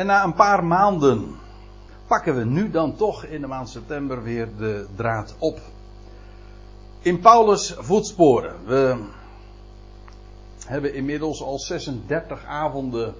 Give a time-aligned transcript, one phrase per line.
[0.00, 1.36] En na een paar maanden
[2.06, 5.60] pakken we nu dan toch in de maand september weer de draad op.
[7.00, 8.54] In Paulus' voetsporen.
[8.64, 9.04] We
[10.66, 13.14] hebben inmiddels al 36 avonden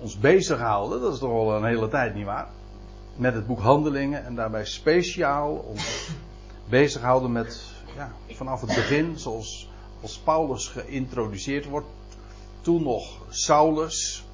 [0.00, 1.00] ons bezig gehouden.
[1.00, 2.48] Dat is toch al een hele tijd, nietwaar?
[3.16, 6.10] Met het boek Handelingen en daarbij speciaal ons
[6.68, 7.62] bezig gehouden met
[7.96, 9.70] ja, vanaf het begin, zoals
[10.00, 11.88] als Paulus geïntroduceerd wordt.
[12.60, 14.24] Toen nog Saulus.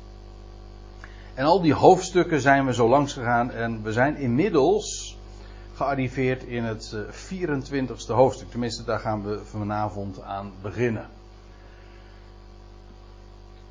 [1.39, 5.17] En al die hoofdstukken zijn we zo langs gegaan en we zijn inmiddels
[5.75, 8.51] gearriveerd in het 24ste eh, hoofdstuk.
[8.51, 11.07] Tenminste, daar gaan we vanavond aan beginnen.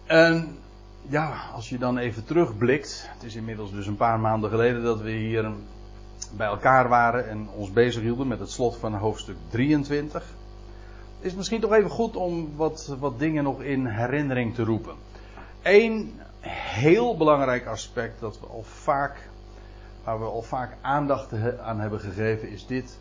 [0.06, 0.58] En
[1.08, 3.10] ja, als je dan even terugblikt.
[3.14, 5.52] Het is inmiddels dus een paar maanden geleden dat we hier
[6.38, 10.24] bij elkaar waren en ons bezighielden met het slot van hoofdstuk 23.
[11.20, 14.96] Is het misschien toch even goed om wat, wat dingen nog in herinnering te roepen.
[15.62, 19.30] Eén heel belangrijk aspect dat we al vaak,
[20.04, 22.98] waar we al vaak aandacht aan hebben gegeven, is dit.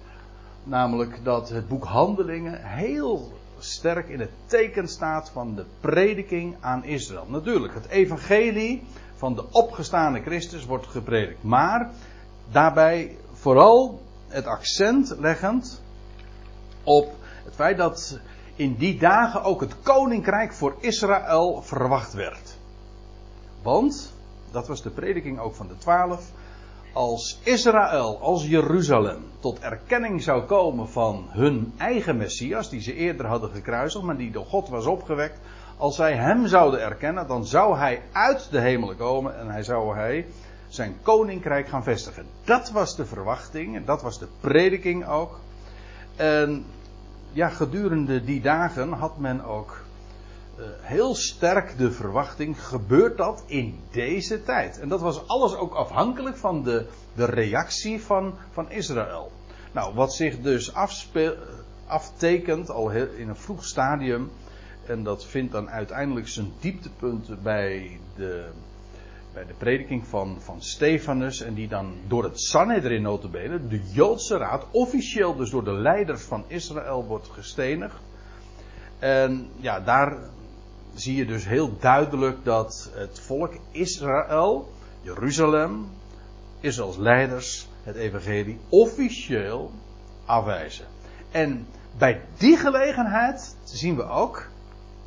[0.65, 6.85] Namelijk dat het boek Handelingen heel sterk in het teken staat van de prediking aan
[6.85, 7.27] Israël.
[7.29, 8.83] Natuurlijk, het evangelie
[9.17, 11.43] van de opgestane Christus wordt gepredikt.
[11.43, 11.91] Maar
[12.51, 15.83] daarbij vooral het accent leggend
[16.83, 18.19] op het feit dat
[18.57, 22.56] in die dagen ook het koninkrijk voor Israël verwacht werd.
[23.67, 24.13] Want,
[24.51, 26.31] dat was de prediking ook van de twaalf,
[26.93, 33.27] als Israël, als Jeruzalem tot erkenning zou komen van hun eigen Messias, die ze eerder
[33.27, 35.39] hadden gekruisigd, maar die door God was opgewekt,
[35.77, 39.97] als zij hem zouden erkennen, dan zou hij uit de hemelen komen en hij zou
[39.97, 40.27] hij
[40.69, 42.27] zijn koninkrijk gaan vestigen.
[42.45, 45.39] Dat was de verwachting, dat was de prediking ook.
[46.17, 46.65] En
[47.33, 49.86] ja, gedurende die dagen had men ook
[50.81, 54.79] heel sterk de verwachting, gebeurt dat in deze tijd?
[54.81, 59.33] En dat was alles ook afhankelijk van de, de reactie van, van Israël.
[59.73, 61.35] Nou, wat zich dus afspeel,
[61.87, 64.31] aftekent al in een vroeg stadium,
[64.87, 68.49] en dat vindt dan uiteindelijk zijn dieptepunt bij de,
[69.33, 74.37] bij de prediking van, van Stefanus, en die dan door het Sanhedrin notabene, de Joodse
[74.37, 78.01] raad, officieel dus door de leiders van Israël wordt gestenigd.
[78.99, 80.19] En ja, daar
[80.97, 85.89] zie je dus heel duidelijk dat het volk Israël, Jeruzalem,
[86.61, 89.73] Israëls leiders het evangelie officieel
[90.25, 90.87] afwijzen.
[91.31, 91.67] En
[91.99, 94.49] bij die gelegenheid zien we ook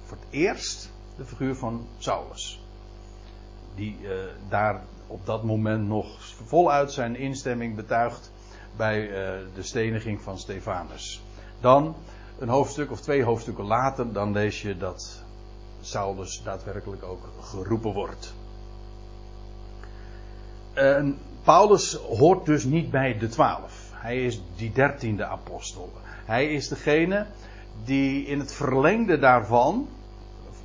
[0.06, 2.64] voor het eerst de figuur van Saulus.
[3.76, 4.10] Die uh,
[4.50, 8.32] daar op dat moment nog voluit zijn instemming betuigt
[8.76, 9.12] bij uh,
[9.56, 11.22] de steniging van Stefanus.
[11.60, 11.96] Dan,
[12.40, 15.24] een hoofdstuk of twee hoofdstukken later, dan lees je dat
[15.82, 18.34] Saulus daadwerkelijk ook geroepen wordt.
[21.44, 23.92] Paulus hoort dus niet bij de twaalf.
[23.94, 25.92] Hij is die dertiende apostel.
[26.26, 27.26] Hij is degene
[27.84, 29.88] die in het verlengde daarvan,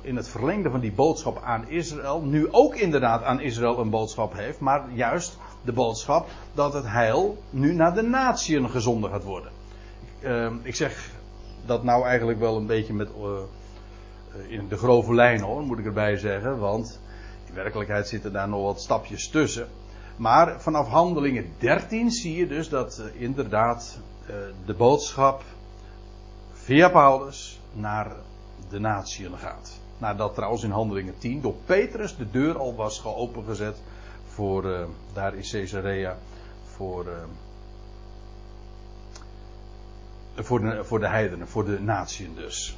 [0.01, 4.33] in het verlengde van die boodschap aan Israël, nu ook inderdaad aan Israël een boodschap
[4.33, 9.51] heeft, maar juist de boodschap dat het heil nu naar de natieën gezonden gaat worden.
[10.19, 11.09] Ik, uh, ik zeg
[11.65, 13.07] dat nou eigenlijk wel een beetje met.
[13.07, 13.39] Eh,
[14.47, 16.59] in de grove lijn hoor, moet ik erbij zeggen.
[16.59, 16.99] Want
[17.45, 19.67] in werkelijkheid zitten daar nog wat stapjes tussen.
[20.15, 24.35] Maar vanaf handelingen 13 zie je dus dat uh, inderdaad uh,
[24.65, 25.43] de boodschap
[26.53, 28.11] via Paulus naar
[28.69, 29.79] de natieën gaat.
[29.97, 33.77] Nadat trouwens in handelingen 10 door Petrus de deur al was geopengezet
[34.27, 36.17] voor daar in Caesarea
[36.65, 37.05] voor,
[40.35, 42.77] voor, de, voor de heidenen, voor de natieën dus.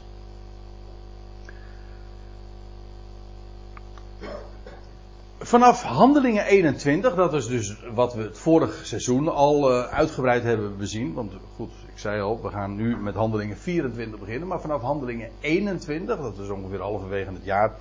[5.40, 10.78] Vanaf Handelingen 21, dat is dus wat we het vorige seizoen al uh, uitgebreid hebben
[10.78, 11.14] bezien.
[11.14, 14.48] Want goed, ik zei al, we gaan nu met Handelingen 24 beginnen.
[14.48, 17.72] Maar vanaf Handelingen 21, dat is ongeveer halverwege het jaar,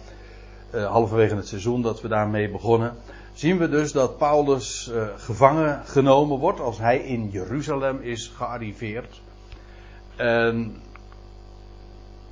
[0.74, 2.94] uh, halverwege het seizoen dat we daarmee begonnen.
[3.32, 9.20] Zien we dus dat Paulus uh, gevangen genomen wordt als hij in Jeruzalem is gearriveerd.
[10.16, 10.76] En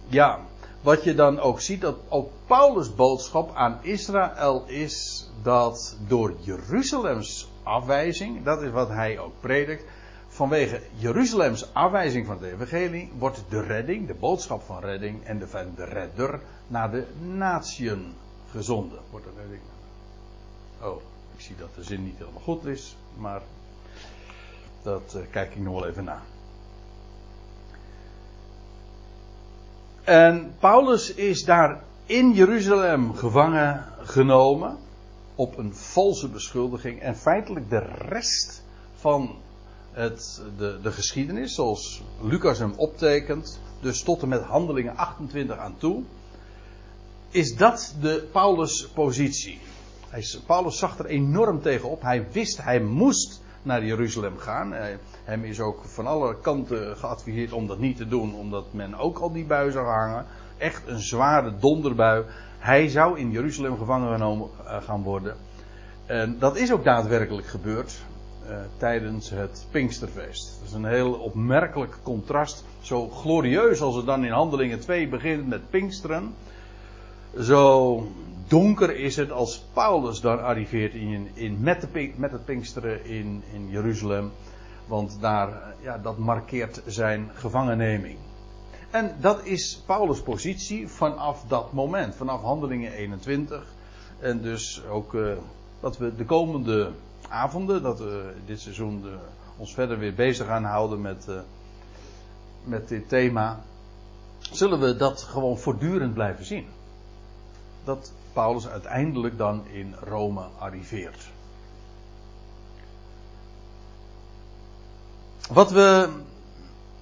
[0.06, 0.38] ja,
[0.84, 7.48] wat je dan ook ziet, dat ook Paulus' boodschap aan Israël is dat door Jeruzalems
[7.62, 9.84] afwijzing, dat is wat hij ook predikt,
[10.28, 15.48] vanwege Jeruzalems afwijzing van het evangelie wordt de redding, de boodschap van redding en de,
[15.48, 18.14] van de redder naar de natieën
[18.50, 18.98] gezonden.
[19.10, 19.62] Wordt de redding.
[20.82, 21.02] Oh,
[21.34, 23.42] ik zie dat de zin niet helemaal goed is, maar
[24.82, 26.22] dat uh, kijk ik nog wel even na.
[30.04, 34.78] En Paulus is daar in Jeruzalem gevangen genomen.
[35.34, 37.00] op een valse beschuldiging.
[37.00, 37.78] En feitelijk de
[38.08, 38.62] rest
[38.94, 39.36] van
[39.92, 45.76] het, de, de geschiedenis, zoals Lucas hem optekent, dus tot en met handelingen 28 aan
[45.78, 46.02] toe,
[47.30, 49.60] is dat de Paulus-positie.
[50.46, 52.02] Paulus zag er enorm tegenop.
[52.02, 54.72] Hij wist, hij moest naar Jeruzalem gaan.
[54.72, 58.94] Hij, hem is ook van alle kanten geadviseerd om dat niet te doen, omdat men
[58.94, 60.26] ook al die bui zou hangen.
[60.56, 62.24] Echt een zware donderbui.
[62.58, 65.36] Hij zou in Jeruzalem gevangen genomen eh, gaan worden.
[66.06, 68.02] En dat is ook daadwerkelijk gebeurd
[68.48, 70.58] uh, tijdens het Pinksterfeest.
[70.58, 72.64] Dat is een heel opmerkelijk contrast.
[72.80, 76.34] Zo glorieus als het dan in Handelingen 2 begint met Pinksteren.
[77.40, 77.96] Zo
[78.48, 83.42] donker is het als Paulus dan arriveert in, in, met, de, met het Pinksteren in,
[83.52, 84.30] in Jeruzalem.
[84.86, 88.18] Want daar, ja, dat markeert zijn gevangenneming.
[88.90, 93.66] En dat is Paulus' positie vanaf dat moment, vanaf Handelingen 21.
[94.18, 95.32] En dus ook uh,
[95.80, 96.90] dat we de komende
[97.28, 99.16] avonden, dat we dit seizoen de,
[99.56, 101.40] ons verder weer bezig gaan houden met, uh,
[102.64, 103.60] met dit thema,
[104.38, 106.66] zullen we dat gewoon voortdurend blijven zien.
[107.84, 111.30] Dat Paulus uiteindelijk dan in Rome arriveert.
[115.50, 116.08] Wat we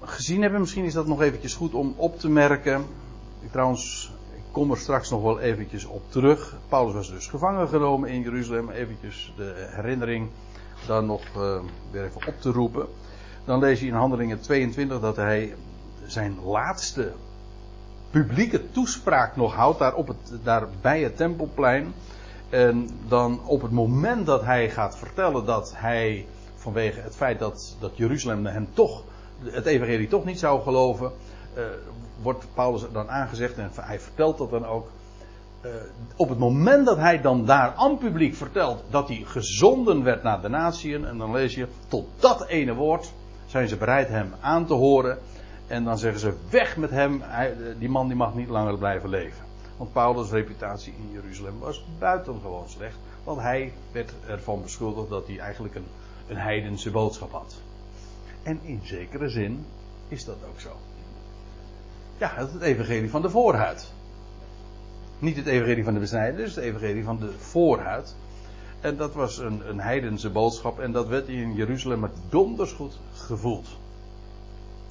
[0.01, 2.87] gezien hebben, misschien is dat nog eventjes goed om op te merken.
[3.41, 6.57] Ik trouwens, ik kom er straks nog wel eventjes op terug.
[6.69, 8.71] Paulus was dus gevangen genomen in Jeruzalem.
[8.71, 10.29] Eventjes de herinnering
[10.87, 11.59] dan nog uh,
[11.91, 12.87] weer even op te roepen.
[13.45, 15.55] Dan lees je in Handelingen 22 dat hij
[16.07, 17.13] zijn laatste
[18.13, 21.95] publieke toespraak nog houdt daar, op het, daar bij het tempelplein.
[22.49, 26.27] En dan op het moment dat hij gaat vertellen dat hij
[26.57, 29.03] vanwege het feit dat, dat Jeruzalem hem toch,
[29.43, 31.13] het evangelie toch niet zou geloven,
[31.57, 31.65] uh,
[32.23, 34.89] wordt Paulus dan aangezegd en hij vertelt dat dan ook.
[35.65, 35.71] Uh,
[36.17, 40.41] op het moment dat hij dan daar aan publiek vertelt dat hij gezonden werd naar
[40.41, 43.13] de natieën, en dan lees je tot dat ene woord
[43.47, 45.19] zijn ze bereid hem aan te horen.
[45.73, 49.09] En dan zeggen ze weg met hem, hij, die man die mag niet langer blijven
[49.09, 49.45] leven.
[49.77, 52.97] Want Paulus' reputatie in Jeruzalem was buitengewoon slecht.
[53.25, 55.87] Want hij werd ervan beschuldigd dat hij eigenlijk een,
[56.29, 57.55] een heidense boodschap had.
[58.43, 59.67] En in zekere zin
[60.09, 60.71] is dat ook zo.
[62.19, 63.93] Ja, het evangelie van de voorhuid.
[65.19, 68.15] Niet het evangelie van de besnijdenis, dus het evangelie van de voorhuid.
[68.81, 73.81] En dat was een, een heidense boodschap en dat werd in Jeruzalem donders goed gevoeld.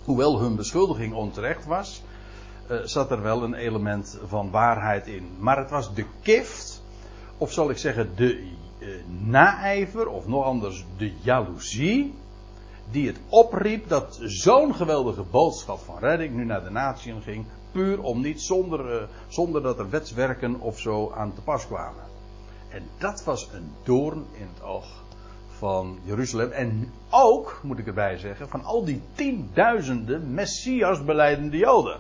[0.06, 2.04] Hoewel hun beschuldiging onterecht was,
[2.72, 5.30] uh, zat er wel een element van waarheid in.
[5.40, 6.84] Maar het was de kift,
[7.38, 12.14] of zal ik zeggen de uh, naijver, of nog anders de jaloezie,
[12.92, 18.02] die het opriep dat zo'n geweldige boodschap van redding nu naar de natieën ging, puur
[18.02, 22.04] om niet zonder, uh, zonder dat er wetswerken of zo aan te pas kwamen.
[22.70, 25.04] En dat was een doorn in het oog
[25.62, 26.52] van Jeruzalem.
[26.52, 32.00] En ook, moet ik erbij zeggen, van al die tienduizenden Messias beleidende Joden.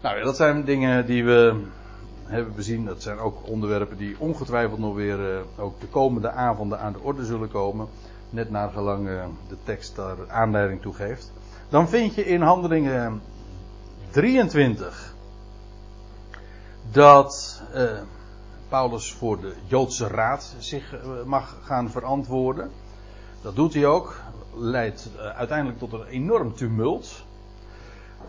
[0.00, 1.64] Nou dat zijn dingen die we
[2.24, 2.84] hebben bezien.
[2.84, 7.00] Dat zijn ook onderwerpen die ongetwijfeld nog weer uh, ook de komende avonden aan de
[7.00, 7.88] orde zullen komen.
[8.30, 11.32] Net naar gelang uh, de tekst daar aanleiding toe geeft.
[11.68, 13.22] Dan vind je in handelingen
[14.10, 15.14] 23
[16.90, 17.82] dat uh,
[18.68, 22.70] Paulus voor de Joodse Raad zich eh, mag gaan verantwoorden.
[23.42, 24.20] Dat doet hij ook.
[24.54, 27.24] Leidt eh, uiteindelijk tot een enorm tumult.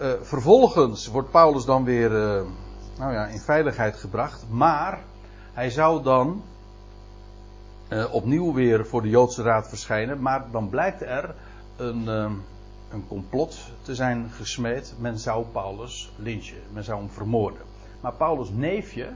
[0.01, 2.09] Uh, vervolgens wordt Paulus dan weer
[2.97, 4.45] nou ja, in veiligheid gebracht.
[4.49, 5.03] Maar
[5.53, 6.43] hij zou dan
[8.11, 10.21] opnieuw weer voor de Joodse Raad verschijnen.
[10.21, 11.35] Maar dan blijkt er
[11.75, 12.07] een,
[12.89, 14.93] een complot te zijn gesmeed.
[14.99, 16.61] Men zou Paulus lynchen.
[16.73, 17.61] Men zou hem vermoorden.
[18.01, 19.09] Maar Paulus' neefje,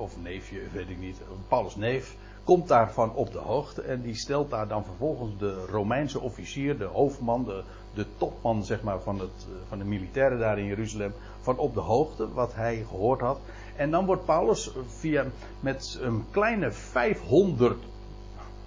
[0.00, 1.16] of neefje, weet ik niet,
[1.48, 6.20] Paulus' neef, komt daarvan op de hoogte en die stelt daar dan vervolgens de Romeinse
[6.20, 7.62] officier, de hoofdman, de,
[7.94, 11.80] de topman zeg maar, van, het, van de militairen daar in Jeruzalem, van op de
[11.80, 13.38] hoogte wat hij gehoord had.
[13.76, 15.24] En dan wordt Paulus via,
[15.60, 17.84] met een kleine 500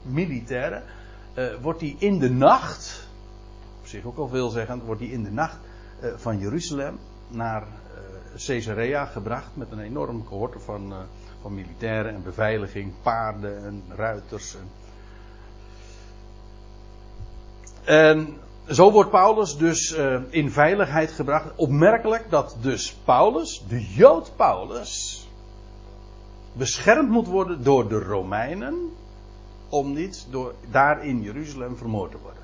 [0.01, 0.83] militairen,
[1.35, 3.07] uh, wordt hij in de nacht,
[3.79, 5.57] op zich ook al veelzeggend, wordt hij in de nacht
[6.15, 7.63] van Jeruzalem naar
[8.37, 10.93] Caesarea gebracht met een enorm cohorte van
[11.43, 14.55] van militairen en beveiliging, paarden en ruiters.
[17.83, 18.37] En,
[18.69, 21.55] zo wordt Paulus dus uh, in veiligheid gebracht.
[21.55, 25.27] Opmerkelijk dat dus Paulus, de Jood Paulus,
[26.53, 28.91] beschermd moet worden door de Romeinen
[29.69, 32.43] om niet door, daar in Jeruzalem vermoord te worden.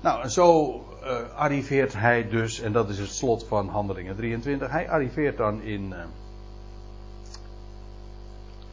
[0.00, 4.70] Nou, en zo uh, arriveert hij dus, en dat is het slot van Handelingen 23,
[4.70, 5.96] hij arriveert dan in, uh,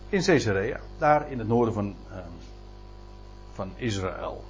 [0.10, 2.18] in Caesarea, daar in het noorden van, uh,
[3.54, 4.44] van Israël.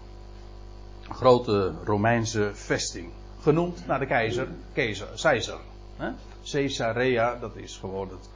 [1.08, 3.10] Een grote Romeinse vesting.
[3.42, 5.60] Genoemd naar de keizer, keizer, Caesar.
[5.98, 6.10] Hè?
[6.52, 8.30] Caesarea, dat is gewoon het.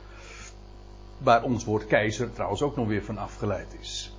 [1.17, 4.15] Waar ons woord keizer trouwens ook nog weer van afgeleid is.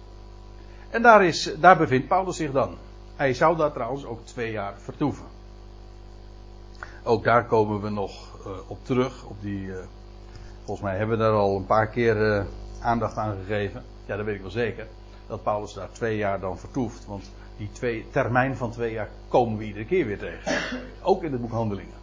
[0.90, 2.76] En daar, is, daar bevindt Paulus zich dan.
[3.16, 5.26] Hij zou daar trouwens ook twee jaar vertoeven.
[7.02, 9.24] Ook daar komen we nog uh, op terug.
[9.24, 9.76] Op die, uh,
[10.64, 12.44] volgens mij hebben we daar al een paar keer uh,
[12.82, 13.82] aandacht aan gegeven.
[14.06, 14.86] Ja, dat weet ik wel zeker.
[15.26, 17.06] Dat Paulus daar twee jaar dan vertoeft.
[17.06, 20.80] Want die twee, termijn van twee jaar komen we iedere keer weer tegen.
[21.02, 22.00] Ook in het boek Handelingen.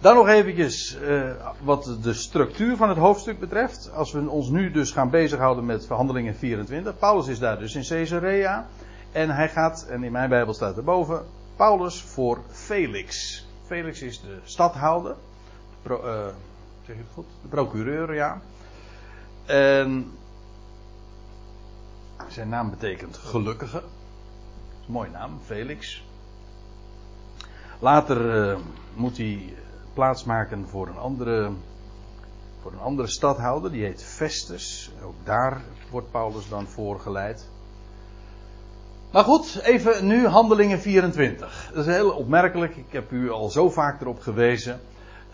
[0.00, 1.30] Dan nog eventjes uh,
[1.62, 3.92] wat de structuur van het hoofdstuk betreft.
[3.92, 6.98] Als we ons nu dus gaan bezighouden met verhandelingen 24.
[6.98, 8.66] Paulus is daar dus in Caesarea.
[9.12, 11.24] En hij gaat, en in mijn Bijbel staat erboven,
[11.56, 13.44] Paulus voor Felix.
[13.66, 15.14] Felix is de stadhouder.
[15.90, 15.96] Uh,
[16.86, 17.26] zeg het goed?
[17.42, 18.40] De procureur, ja.
[19.46, 20.12] En
[22.28, 23.82] zijn naam betekent gelukkige.
[24.86, 26.04] Mooie naam, Felix.
[27.78, 28.58] Later uh,
[28.94, 29.54] moet hij
[29.94, 31.50] plaatsmaken voor een andere,
[32.62, 34.92] voor een andere stadhouder, die heet Festus.
[35.04, 37.48] Ook daar wordt Paulus dan voorgeleid.
[39.12, 41.70] Maar goed, even nu handelingen 24.
[41.74, 42.76] Dat is heel opmerkelijk.
[42.76, 44.80] Ik heb u al zo vaak erop gewezen.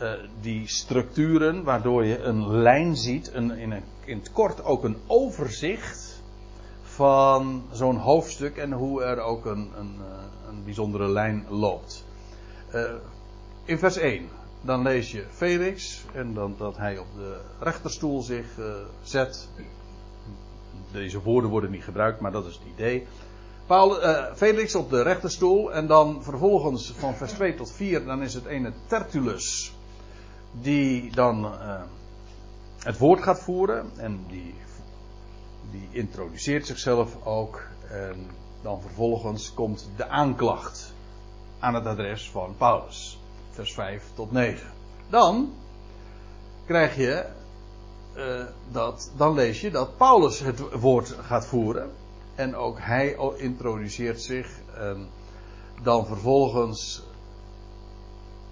[0.02, 3.50] Uh, die structuren, waardoor je een lijn ziet, in,
[4.05, 6.23] in het kort ook een overzicht
[6.83, 9.95] van zo'n hoofdstuk en hoe er ook een, een,
[10.49, 12.05] een bijzondere lijn loopt.
[12.75, 12.83] Uh,
[13.64, 14.28] in vers 1,
[14.61, 18.47] dan lees je Felix en dan dat hij op de rechterstoel zich
[19.02, 19.49] zet.
[20.93, 23.07] Deze woorden worden niet gebruikt, maar dat is het idee.
[23.67, 23.95] Paul,
[24.35, 28.45] Felix op de rechterstoel en dan vervolgens van vers 2 tot 4, dan is het
[28.45, 29.76] ene Tertullus
[30.52, 31.81] die dan uh,
[32.78, 34.55] het woord gaat voeren en die,
[35.71, 38.26] die introduceert zichzelf ook en
[38.62, 40.93] dan vervolgens komt de aanklacht
[41.59, 43.19] aan het adres van Paulus,
[43.50, 44.67] vers 5 tot 9.
[45.09, 45.52] Dan
[46.67, 47.25] krijg je
[48.17, 51.90] uh, dat, dan lees je dat Paulus het woord gaat voeren.
[52.35, 54.49] En ook hij introduceert zich.
[54.75, 55.09] En
[55.83, 57.02] dan vervolgens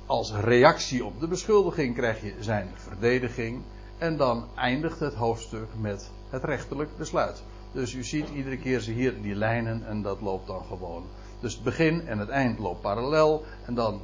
[0.07, 3.63] als reactie op de beschuldiging krijg je zijn verdediging.
[3.99, 7.43] En dan eindigt het hoofdstuk met het rechterlijk besluit.
[7.73, 11.05] Dus u ziet iedere keer ze hier die lijnen en dat loopt dan gewoon.
[11.41, 13.45] Dus het begin en het eind loopt parallel.
[13.65, 14.01] En dan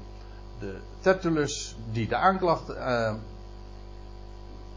[0.58, 3.14] de Tertullus die de aanklacht uh,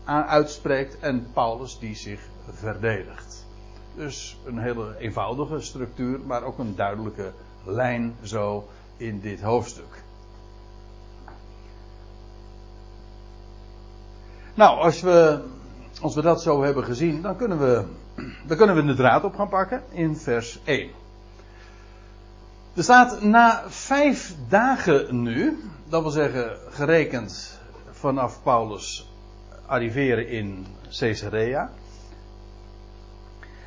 [0.06, 3.46] uitspreekt en Paulus die zich verdedigt.
[3.96, 7.32] Dus een hele eenvoudige structuur, maar ook een duidelijke
[7.64, 8.68] lijn zo
[8.98, 10.04] in dit hoofdstuk.
[14.56, 15.40] Nou, als we,
[16.02, 17.84] als we dat zo hebben gezien, dan kunnen, we,
[18.48, 20.90] dan kunnen we de draad op gaan pakken in vers 1.
[22.74, 27.60] Er staat na vijf dagen nu, dat wil zeggen gerekend
[27.92, 29.10] vanaf Paulus
[29.66, 30.66] arriveren in
[31.00, 31.70] Caesarea.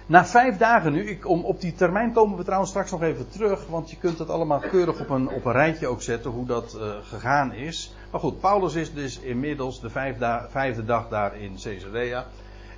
[0.08, 3.28] Na vijf dagen nu, ik, om, op die termijn komen we trouwens straks nog even
[3.28, 6.46] terug, want je kunt het allemaal keurig op een, op een rijtje ook zetten hoe
[6.46, 7.94] dat uh, gegaan is.
[8.10, 9.90] Maar goed, Paulus is dus inmiddels de
[10.50, 12.26] vijfde dag daar in Caesarea.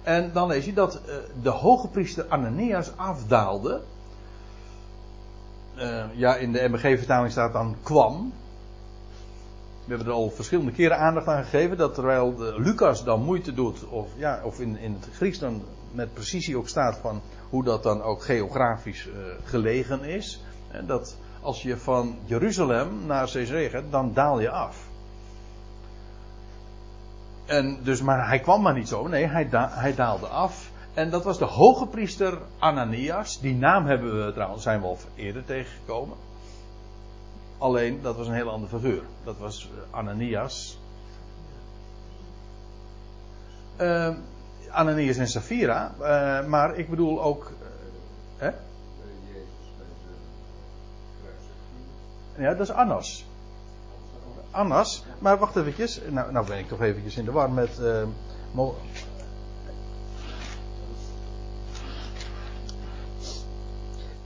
[0.02, 3.80] En dan lees je dat uh, de hoge priester Ananias afdaalde.
[5.76, 8.32] Uh, ja, in de MBG-vertaling staat dan kwam.
[9.84, 13.84] We hebben er al verschillende keren aandacht aan gegeven dat terwijl Lucas dan moeite doet,
[13.84, 17.82] of, ja, of in, in het Grieks dan met precisie ook staat van hoe dat
[17.82, 19.12] dan ook geografisch uh,
[19.44, 20.40] gelegen is.
[20.70, 24.88] En dat als je van Jeruzalem naar Caesarea gaat, dan daal je af.
[27.46, 29.06] En dus, maar hij kwam maar niet zo.
[29.06, 30.70] Nee, hij, hij daalde af.
[30.94, 33.40] En dat was de hoge priester Ananias.
[33.40, 36.16] Die naam hebben we trouwens, zijn we al eerder tegengekomen.
[37.58, 39.02] Alleen, dat was een heel andere figuur.
[39.24, 40.78] Dat was Ananias.
[43.80, 44.14] Uh,
[44.70, 45.94] Ananias en Safira.
[46.00, 47.52] Uh, maar ik bedoel ook.
[47.62, 47.68] Uh,
[48.36, 48.50] hè?
[52.42, 53.26] Ja, dat is Annas.
[54.50, 55.04] Annas.
[55.18, 56.00] Maar wacht eventjes.
[56.08, 57.78] Nou, nou ben ik toch eventjes in de war met.
[57.80, 58.02] Uh,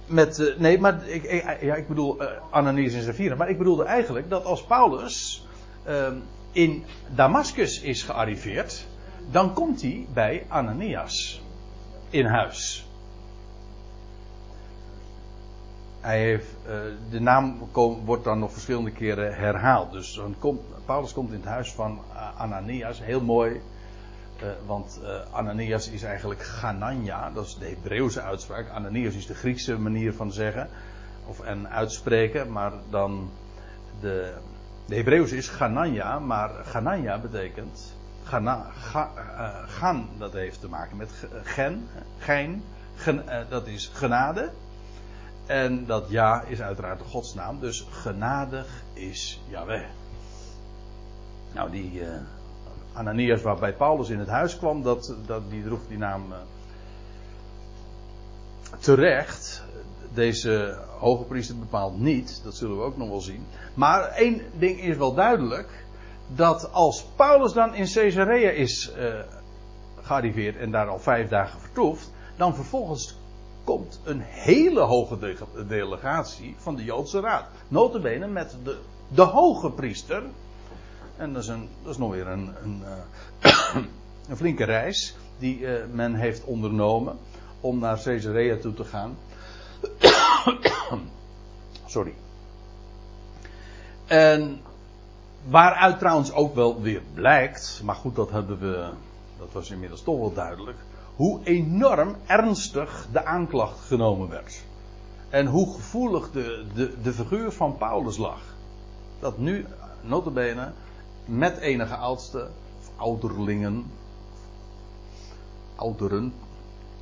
[0.07, 3.35] met, nee, maar ik, ik, ja, ik bedoel uh, Ananias en Safira.
[3.35, 5.47] Maar ik bedoelde eigenlijk dat als Paulus
[5.89, 6.07] uh,
[6.53, 6.85] in
[7.15, 8.87] Damascus is gearriveerd,
[9.31, 11.43] dan komt hij bij Ananias
[12.11, 12.89] in huis.
[16.01, 16.73] Hij heeft, uh,
[17.11, 17.59] de naam
[18.05, 19.93] wordt dan nog verschillende keren herhaald.
[19.93, 22.01] Dus dan komt, Paulus komt in het huis van
[22.37, 23.61] Ananias, heel mooi.
[24.67, 28.69] want uh, Ananias is eigenlijk Ganania, dat is de Hebreeuwse uitspraak.
[28.69, 30.69] Ananias is de Griekse manier van zeggen
[31.27, 33.31] of en uitspreken, maar dan
[34.01, 34.35] de,
[34.87, 41.11] de Hebreeuwse is Ganania, maar Ganania betekent Ga, uh, gan, dat heeft te maken met
[41.43, 41.89] gen,
[42.19, 42.63] gein,
[42.95, 44.51] gen, uh, dat is genade.
[45.47, 49.85] En dat ja is uiteraard de godsnaam, dus genadig is Yahweh.
[51.53, 52.09] Nou, die uh,
[52.93, 56.35] Ananias waarbij Paulus in het huis kwam, dat, dat, die droeg die naam
[58.79, 59.63] terecht.
[60.15, 63.47] Deze hoge priester bepaalt niet, dat zullen we ook nog wel zien.
[63.75, 65.84] Maar één ding is wel duidelijk
[66.27, 69.15] dat als Paulus dan in Caesarea is uh,
[70.03, 73.17] gearriveerd en daar al vijf dagen vertoeft, dan vervolgens
[73.65, 77.45] komt een hele hoge de delegatie van de Joodse Raad.
[77.69, 78.79] Notabene met de,
[79.09, 80.23] de hoge priester.
[81.17, 82.83] En dat is, een, dat is nog weer een, een,
[83.43, 83.77] uh,
[84.29, 87.19] een flinke reis die uh, men heeft ondernomen
[87.61, 89.17] om naar Caesarea toe te gaan.
[91.87, 92.15] Sorry.
[94.07, 94.61] En
[95.45, 98.91] Waaruit trouwens ook wel weer blijkt, maar goed, dat hebben we,
[99.39, 100.79] dat was inmiddels toch wel duidelijk,
[101.17, 104.65] hoe enorm ernstig de aanklacht genomen werd.
[105.29, 108.41] En hoe gevoelig de, de, de figuur van Paulus lag.
[109.21, 109.67] Dat nu,
[110.03, 110.73] notabene,
[111.25, 112.49] met enige oudste,
[112.79, 113.91] of ouderlingen,
[115.75, 116.33] ouderen,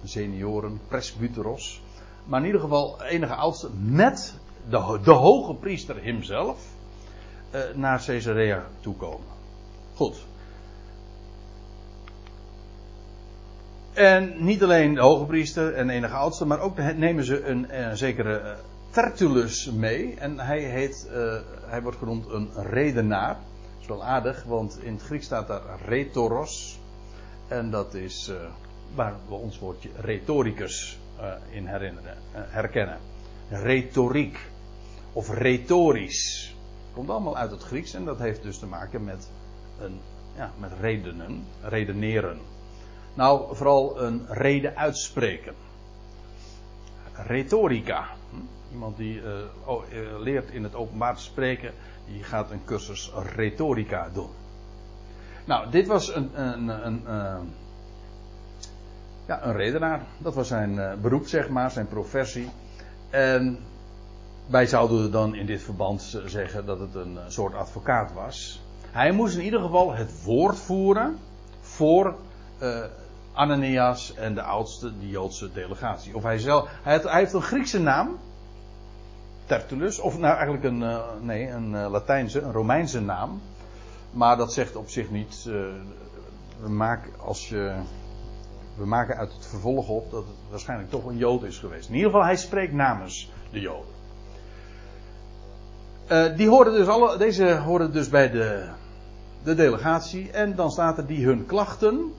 [0.05, 1.83] senioren, presbyteros,
[2.25, 6.72] maar in ieder geval enige oudste, met de, de hoge priester hemzelf,
[7.75, 9.27] naar Caesarea toekomen.
[9.95, 10.17] Goed.
[13.93, 17.97] En niet alleen de hoge priester en enige oudste, maar ook nemen ze een, een
[17.97, 18.51] zekere uh,
[18.91, 20.15] Tertullus mee.
[20.19, 21.11] En hij, heet,
[21.67, 23.35] hij wordt genoemd een redenaar.
[23.35, 26.81] Dat is wel aardig, want in het Grieks staat daar retoros.
[27.49, 28.33] En dat is
[28.95, 30.99] waar we ons woordje retoricus
[31.51, 32.99] in herinneren, herkennen.
[33.49, 34.39] Retoriek.
[35.13, 36.52] Of retorisch.
[36.95, 39.31] Komt allemaal uit het Grieks en dat heeft dus te maken met,
[39.81, 40.01] een,
[40.37, 42.39] ja, met redenen, redeneren.
[43.15, 45.55] Nou, vooral een reden uitspreken.
[47.13, 48.07] Retorica.
[48.31, 48.37] Hm?
[48.73, 51.73] Iemand die uh, leert in het openbaar spreken,
[52.07, 54.31] die gaat een cursus retorica doen.
[55.45, 57.37] Nou, dit was een, een, een, uh,
[59.27, 60.01] ja, een redenaar.
[60.19, 62.51] Dat was zijn beroep, zeg maar, zijn professie.
[63.11, 63.59] En
[64.47, 68.63] wij zouden dan in dit verband zeggen dat het een soort advocaat was.
[68.91, 71.19] Hij moest in ieder geval het woord voeren
[71.61, 72.15] voor
[72.63, 72.85] uh,
[73.33, 76.17] Ananias en de oudste, die Joodse delegatie.
[76.17, 78.19] Of hij zelf, hij, heeft een Griekse naam,
[79.45, 80.85] Tertullus, of nou eigenlijk een,
[81.21, 83.41] nee, een Latijnse, een Romeinse naam.
[84.11, 85.51] Maar dat zegt op zich niet,
[87.19, 87.75] als je,
[88.77, 91.89] we maken uit het vervolg op dat het waarschijnlijk toch een Jood is geweest.
[91.89, 94.02] In ieder geval, hij spreekt namens de Joden.
[96.13, 98.69] Uh, die horen dus alle, deze horen dus bij de,
[99.43, 100.31] de delegatie.
[100.31, 102.13] En dan staat er die hun klachten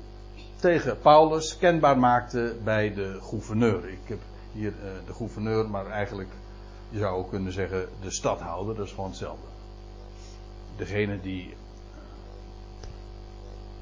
[0.56, 3.90] tegen Paulus kenbaar maakte bij de gouverneur.
[3.90, 4.20] Ik heb
[4.52, 6.30] hier uh, de gouverneur, maar eigenlijk,
[6.90, 8.76] je zou ook kunnen zeggen, de stadhouder.
[8.76, 9.48] Dat is gewoon hetzelfde.
[10.76, 11.54] Degene die.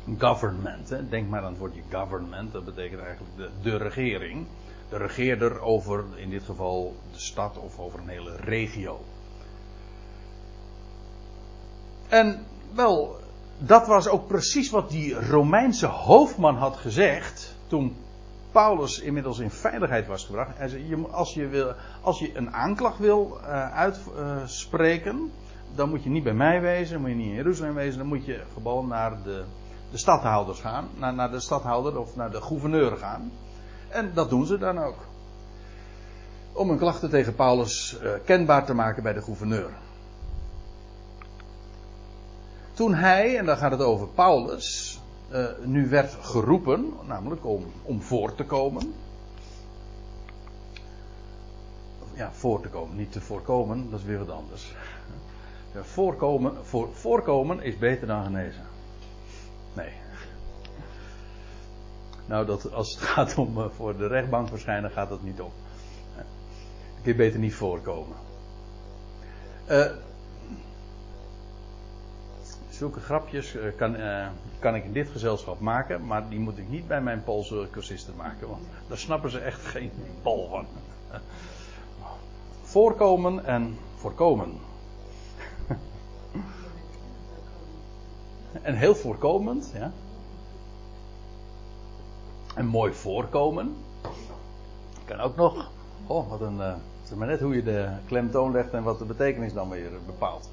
[0.07, 1.09] Uh, government, hè?
[1.09, 2.51] denk maar aan het woordje government.
[2.51, 4.45] Dat betekent eigenlijk de, de regering.
[4.89, 8.99] De regeerder over, in dit geval, de stad of over een hele regio.
[12.11, 13.15] En wel,
[13.57, 17.95] dat was ook precies wat die Romeinse hoofdman had gezegd toen
[18.51, 20.57] Paulus inmiddels in veiligheid was gebracht.
[20.57, 25.31] Hij zei, als, je als je een aanklacht wil uh, uitspreken,
[25.75, 28.07] dan moet je niet bij mij wezen, dan moet je niet in Jeruzalem wezen, dan
[28.07, 29.43] moet je gewoon naar de,
[29.91, 33.31] de stadhouders gaan, naar, naar de stadhouder of naar de gouverneur gaan.
[33.89, 34.97] En dat doen ze dan ook.
[36.53, 39.69] Om hun klachten tegen Paulus uh, kenbaar te maken bij de gouverneur.
[42.73, 44.99] Toen hij, en dan gaat het over Paulus,
[45.31, 48.93] uh, nu werd geroepen, namelijk om, om voor te komen.
[52.13, 54.75] Ja, voor te komen, niet te voorkomen, dat is weer wat anders.
[55.81, 58.63] Voorkomen, voor, voorkomen is beter dan genezen.
[59.73, 59.91] Nee.
[62.25, 65.51] Nou, dat, als het gaat om uh, voor de rechtbank verschijnen, gaat dat niet op.
[67.01, 68.15] Kun je beter niet voorkomen.
[69.69, 69.85] Uh,
[72.81, 74.27] zulke grapjes eh, kan, uh,
[74.59, 78.15] kan ik in dit gezelschap maken, maar die moet ik niet bij mijn Poolse cursisten
[78.15, 79.91] maken, want daar snappen ze echt geen
[80.23, 80.65] bal van.
[82.73, 84.51] Voorkomen en voorkomen.
[88.61, 89.91] en heel voorkomend, ja.
[92.55, 93.75] een mooi voorkomen.
[95.05, 95.69] Kan ook nog.
[96.07, 96.57] Oh, wat een.
[96.57, 99.69] Uh, het is maar net hoe je de klemtoon legt en wat de betekenis dan
[99.69, 100.49] weer bepaalt.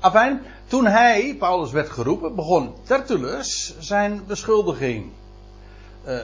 [0.00, 5.12] Afijn, toen hij, Paulus, werd geroepen, begon Tertullus zijn beschuldiging.
[6.06, 6.18] Uh,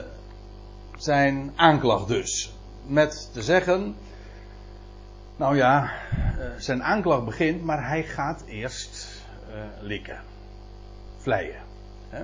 [0.97, 2.53] zijn aanklacht dus.
[2.85, 3.95] Met te zeggen.
[5.35, 9.07] Nou ja, uh, zijn aanklacht begint, maar hij gaat eerst
[9.79, 10.21] likken.
[11.17, 11.61] Vleien.
[12.09, 12.23] Hè?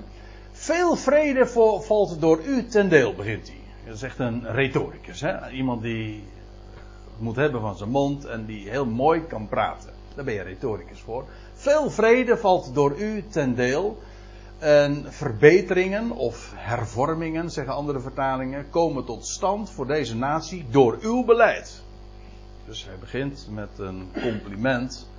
[0.51, 1.47] Veel vrede
[1.81, 3.61] valt door u ten deel, begint hij.
[3.85, 5.21] Dat is echt een retoricus.
[5.21, 5.49] Hè?
[5.49, 6.23] Iemand die
[7.11, 9.92] het moet hebben van zijn mond en die heel mooi kan praten.
[10.15, 11.25] Daar ben je retoricus voor.
[11.53, 14.01] Veel vrede valt door u ten deel.
[14.59, 21.23] En verbeteringen of hervormingen, zeggen andere vertalingen, komen tot stand voor deze natie door uw
[21.23, 21.81] beleid.
[22.65, 25.09] Dus hij begint met een compliment.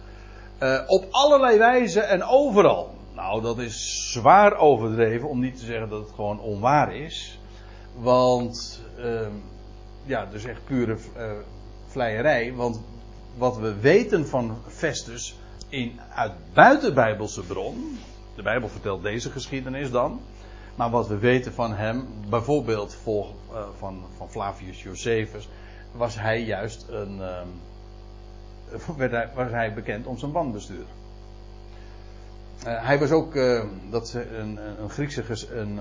[0.63, 2.95] Uh, op allerlei wijzen en overal.
[3.15, 7.41] Nou, dat is zwaar overdreven, om niet te zeggen dat het gewoon onwaar is.
[7.97, 9.27] Want, uh,
[10.05, 11.31] ja, dus echt pure uh,
[11.87, 12.55] vleierij.
[12.55, 12.81] Want
[13.37, 17.99] wat we weten van Festus in, uit buitenbijbelse bron.
[18.37, 20.21] De Bijbel vertelt deze geschiedenis dan.
[20.75, 25.49] Maar wat we weten van hem, bijvoorbeeld voor, uh, van, van Flavius Josephus,
[25.93, 27.19] was hij juist een.
[28.99, 30.85] hij, was hij bekend om zijn bandbestuur.
[32.67, 35.81] Uh, hij was ook uh, dat, een, een Griekse, een,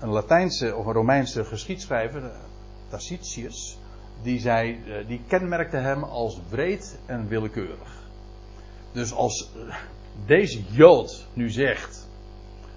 [0.00, 2.30] een Latijnse of een Romeinse geschiedschrijver,
[2.88, 3.78] Tacitius,
[4.22, 8.02] die, zei, uh, die kenmerkte hem als wreed en willekeurig.
[8.92, 9.50] Dus als
[10.26, 12.08] deze Jood nu zegt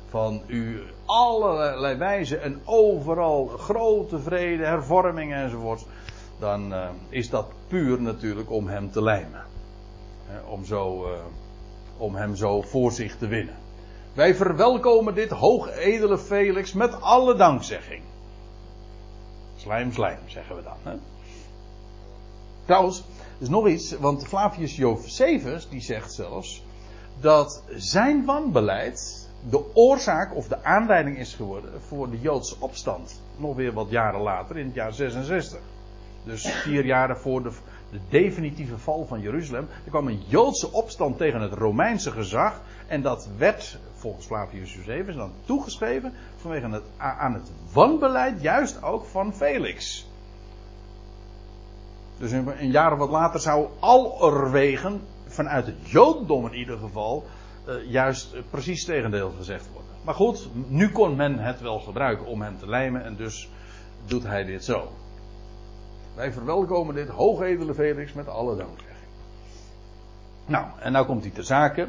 [0.09, 5.85] van u allerlei wijzen en overal grote vrede, hervormingen enzovoort,
[6.39, 6.73] dan
[7.09, 9.45] is dat puur natuurlijk om hem te lijmen.
[10.47, 11.07] om zo
[11.97, 13.55] om hem zo voor zich te winnen.
[14.13, 18.03] Wij verwelkomen dit hoogedele Felix met alle dankzegging.
[19.55, 20.77] Slijm, slijm, zeggen we dan.
[20.83, 20.97] Hè?
[22.67, 23.03] Trouwens,
[23.37, 26.63] is nog iets, want Flavius Josephus die zegt zelfs
[27.19, 33.21] dat zijn wanbeleid de oorzaak of de aanleiding is geworden voor de Joodse opstand.
[33.37, 35.59] Nog weer wat jaren later, in het jaar 66.
[36.23, 37.51] Dus vier jaren voor de,
[37.91, 39.67] de definitieve val van Jeruzalem.
[39.83, 42.61] Er kwam een Joodse opstand tegen het Romeinse gezag.
[42.87, 49.05] En dat werd, volgens Flavius Josephus, dan toegeschreven vanwege het, aan het wanbeleid, juist ook
[49.05, 50.07] van Felix.
[52.17, 57.23] Dus een, jaar wat later zou allerwegen, vanuit het Jodendom in ieder geval,
[57.67, 59.91] uh, juist uh, precies tegendeel gezegd worden.
[60.03, 63.49] Maar goed, nu kon men het wel gebruiken om hem te lijmen en dus
[64.05, 64.87] doet hij dit zo.
[66.15, 68.97] Wij verwelkomen dit hoogedele Felix met alle dankzegging.
[70.45, 71.87] Nou, en nou komt hij ter zake.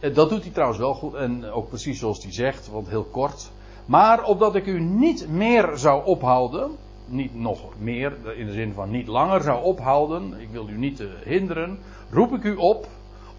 [0.00, 3.04] Eh, dat doet hij trouwens wel goed en ook precies zoals hij zegt, want heel
[3.04, 3.50] kort.
[3.86, 6.70] Maar opdat ik u niet meer zou ophouden,
[7.10, 11.02] niet nog meer, in de zin van niet langer zou ophouden, ik wil u niet
[11.24, 11.78] hinderen,
[12.10, 12.88] roep ik u op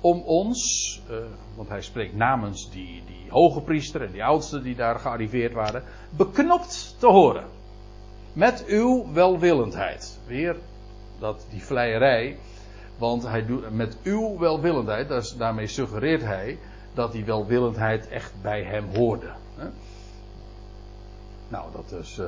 [0.01, 1.17] om ons, uh,
[1.55, 5.83] want hij spreekt namens die, die hoge priester en die oudsten die daar gearriveerd waren,
[6.09, 7.45] beknopt te horen.
[8.33, 10.19] Met uw welwillendheid.
[10.27, 10.55] Weer
[11.19, 12.37] dat, die vleierij.
[12.97, 16.59] Want hij doet met uw welwillendheid, dus daarmee suggereert hij
[16.93, 19.31] dat die welwillendheid echt bij hem hoorde.
[21.47, 22.17] Nou, dat is.
[22.17, 22.25] Uh,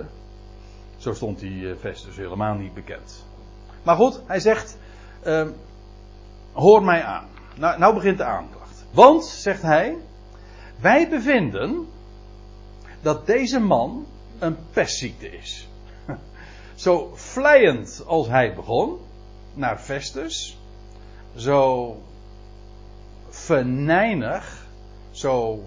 [1.04, 3.26] zo stond die vers dus helemaal niet bekend.
[3.84, 4.78] Maar goed, hij zegt:
[5.26, 5.48] uh,
[6.52, 7.28] Hoor mij aan.
[7.56, 8.86] Nou, nou begint de aanklacht.
[8.92, 9.98] Want, zegt hij,
[10.80, 11.88] wij bevinden
[13.02, 14.06] dat deze man
[14.40, 15.68] een pestziekte is.
[16.76, 18.98] Zo vleiend als hij begon
[19.54, 20.58] naar Festus,
[21.36, 21.98] zo
[23.30, 24.66] venijnig,
[25.12, 25.64] zo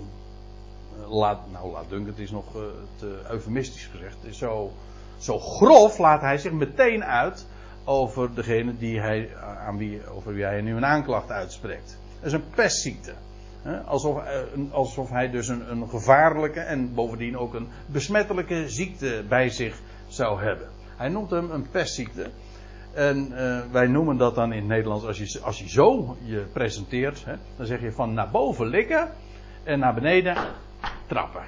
[1.08, 2.62] laat, nou laat het is nog uh,
[2.96, 4.72] te eufemistisch gezegd, is zo,
[5.18, 7.46] zo grof laat hij zich meteen uit
[7.84, 9.28] over degene die hij,
[9.66, 11.98] aan wie, over wie hij nu een aanklacht uitspreekt.
[12.16, 13.12] Dat is een pestziekte.
[13.84, 14.22] Alsof,
[14.70, 20.42] alsof hij dus een, een gevaarlijke en bovendien ook een besmettelijke ziekte bij zich zou
[20.42, 20.68] hebben.
[20.96, 22.30] Hij noemt hem een pestziekte.
[22.92, 26.44] En uh, wij noemen dat dan in het Nederlands, als je, als je zo je
[26.52, 29.08] presenteert, hè, dan zeg je van naar boven likken
[29.64, 30.36] en naar beneden
[31.06, 31.42] trappen.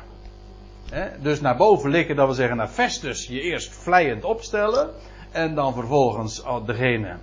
[1.21, 4.91] Dus naar boven likken, dat wil zeggen naar vestus je eerst vlijend opstellen.
[5.31, 7.17] En dan vervolgens oh, degene,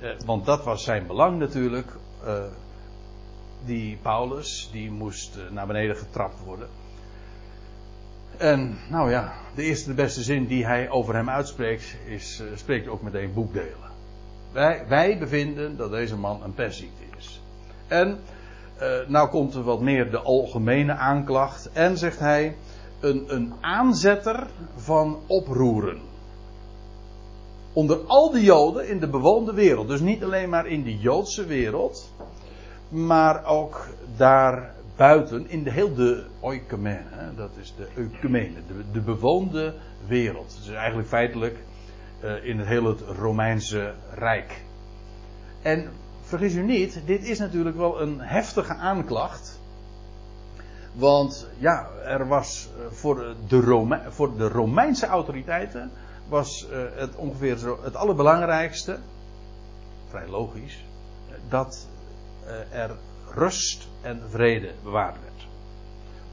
[0.00, 1.92] uh, want dat was zijn belang natuurlijk,
[2.24, 2.42] uh,
[3.64, 6.68] die Paulus, die moest naar beneden getrapt worden.
[8.36, 12.46] En nou ja, de eerste de beste zin die hij over hem uitspreekt, is, uh,
[12.54, 13.90] spreekt ook meteen boekdelen.
[14.52, 17.42] Wij, wij bevinden dat deze man een pestziekte is.
[17.86, 18.18] En
[18.80, 21.72] uh, nou komt er wat meer de algemene aanklacht.
[21.72, 22.56] En zegt hij,
[23.02, 26.00] een, een aanzetter van oproeren.
[27.72, 29.88] Onder al de Joden in de bewoonde wereld.
[29.88, 32.12] Dus niet alleen maar in de Joodse wereld.
[32.88, 37.34] Maar ook daar buiten in de heel de oikumene.
[37.36, 37.88] Dat is de
[38.22, 39.74] eumene, de, de bewoonde
[40.06, 40.56] wereld.
[40.64, 41.58] Dus eigenlijk feitelijk
[42.24, 44.62] uh, in het hele Romeinse Rijk.
[45.62, 45.90] En
[46.22, 49.51] vergis u niet, dit is natuurlijk wel een heftige aanklacht.
[50.92, 55.90] Want ja, er was eh, voor de, voor de Romeinse autoriteiten
[56.28, 58.98] was uh, het ongeveer zo het allerbelangrijkste,
[60.08, 60.84] vrij logisch,
[61.48, 61.86] dat
[62.70, 62.90] er
[63.34, 65.46] rust en vrede bewaard werd.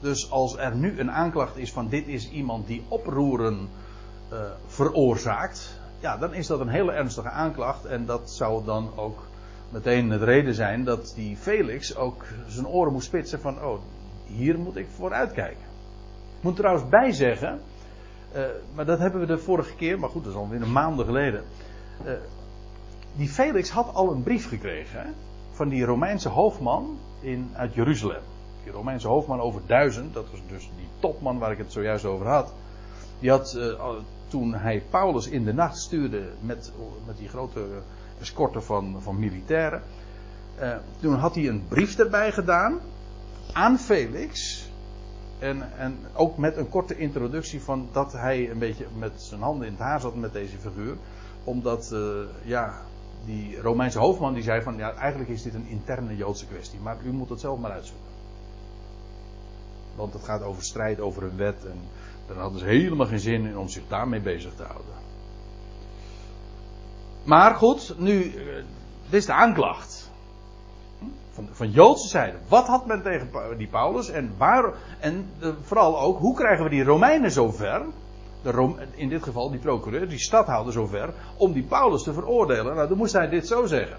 [0.00, 3.68] Dus als er nu een aanklacht is van dit is iemand die oproeren
[4.66, 9.18] veroorzaakt, ja, dan is dat een hele ernstige aanklacht en dat zou dan ook
[9.70, 13.80] meteen het reden zijn dat die Felix ook zijn oren moest spitsen van oh,
[14.36, 15.68] hier moet ik voor uitkijken.
[16.36, 17.60] Ik moet trouwens bijzeggen,
[18.34, 18.42] uh,
[18.74, 21.44] maar dat hebben we de vorige keer, maar goed, dat is alweer een maanden geleden.
[22.04, 22.12] Uh,
[23.16, 25.14] die Felix had al een brief gekregen
[25.52, 28.22] van die Romeinse hoofdman in, uit Jeruzalem.
[28.62, 32.26] Die Romeinse hoofdman over duizend, dat was dus die topman waar ik het zojuist over
[32.26, 32.52] had.
[33.18, 33.90] Die had uh,
[34.28, 36.72] toen hij Paulus in de nacht stuurde met,
[37.06, 37.66] met die grote
[38.20, 39.82] escorte van, van militairen.
[41.00, 42.80] Toen had hij een brief erbij gedaan
[43.52, 44.64] aan Felix.
[45.38, 49.66] En, en ook met een korte introductie van dat hij een beetje met zijn handen
[49.66, 50.96] in het haar zat met deze figuur.
[51.44, 52.00] Omdat, uh,
[52.44, 52.82] ja,
[53.24, 56.78] die Romeinse hoofdman die zei van, ja, eigenlijk is dit een interne Joodse kwestie.
[56.78, 58.08] Maar u moet het zelf maar uitzoeken.
[59.96, 61.64] Want het gaat over strijd, over een wet.
[61.64, 61.78] En
[62.26, 64.94] daar hadden ze helemaal geen zin in om zich daarmee bezig te houden.
[67.22, 68.54] Maar goed, nu, eh,
[69.04, 69.99] dit is de aanklacht.
[71.52, 72.36] Van, Joodse zijde.
[72.48, 74.10] Wat had men tegen die Paulus?
[74.10, 77.82] En, waar, en uh, vooral ook, hoe krijgen we die Romeinen zover?
[78.42, 82.74] De Rome, in dit geval die procureur, die stadhouder zover, om die Paulus te veroordelen.
[82.74, 83.96] Nou, dan moest hij dit zo zeggen.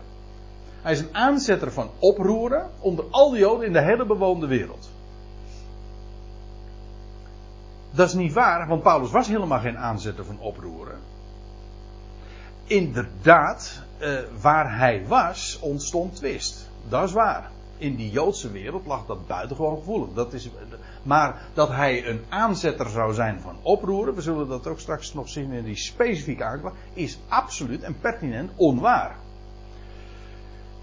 [0.81, 4.89] Hij is een aanzetter van oproeren onder al die Joden in de hele bewoonde wereld.
[7.91, 10.99] Dat is niet waar, want Paulus was helemaal geen aanzetter van oproeren.
[12.65, 16.69] Inderdaad, uh, waar hij was, ontstond twist.
[16.89, 17.51] Dat is waar.
[17.77, 20.13] In die Joodse wereld lag dat buitengewoon gevoelig.
[20.13, 20.49] Dat is,
[21.03, 25.29] maar dat hij een aanzetter zou zijn van oproeren, we zullen dat ook straks nog
[25.29, 29.15] zien in die specifieke aanklacht, is absoluut en pertinent onwaar.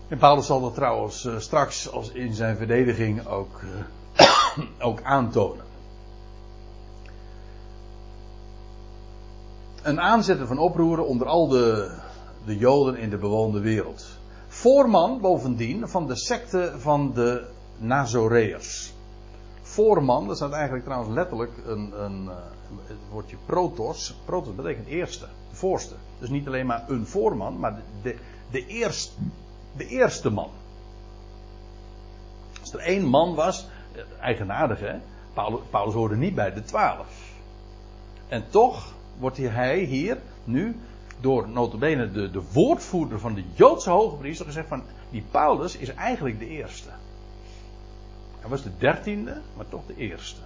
[0.08, 3.60] En Paulus zal dat trouwens uh, straks als in zijn verdediging ook,
[4.16, 5.66] uh, ook aantonen.
[9.88, 11.90] een aanzetter van oproeren onder al de,
[12.44, 14.17] de Joden in de bewoonde wereld.
[14.58, 18.92] Voorman bovendien van de secte van de Nazoreërs.
[19.62, 22.28] Voorman, dat staat eigenlijk trouwens letterlijk een, een,
[22.86, 24.14] het woordje protos.
[24.24, 25.94] Protos betekent eerste, voorste.
[26.18, 28.16] Dus niet alleen maar een voorman, maar de,
[28.50, 29.16] de, eerst,
[29.76, 30.50] de eerste man.
[32.60, 33.68] Als er één man was,
[34.20, 34.98] eigenaardig hè,
[35.32, 37.32] Paulus, Paulus hoorde niet bij de twaalf.
[38.28, 40.76] En toch wordt hij hier nu
[41.20, 46.38] door notabene de, de woordvoerder van de Joodse hogepriester gezegd van die Paulus is eigenlijk
[46.38, 46.88] de eerste.
[48.40, 50.40] Hij was de dertiende, maar toch de eerste.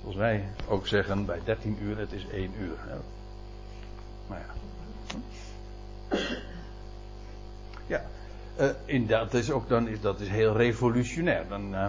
[0.00, 2.76] Zoals wij ook zeggen bij dertien uur, het is één uur.
[4.26, 4.54] Maar ja.
[7.86, 8.04] Ja,
[8.60, 11.48] uh, in, dat is ook dan, dat is heel revolutionair.
[11.48, 11.86] Dan uh,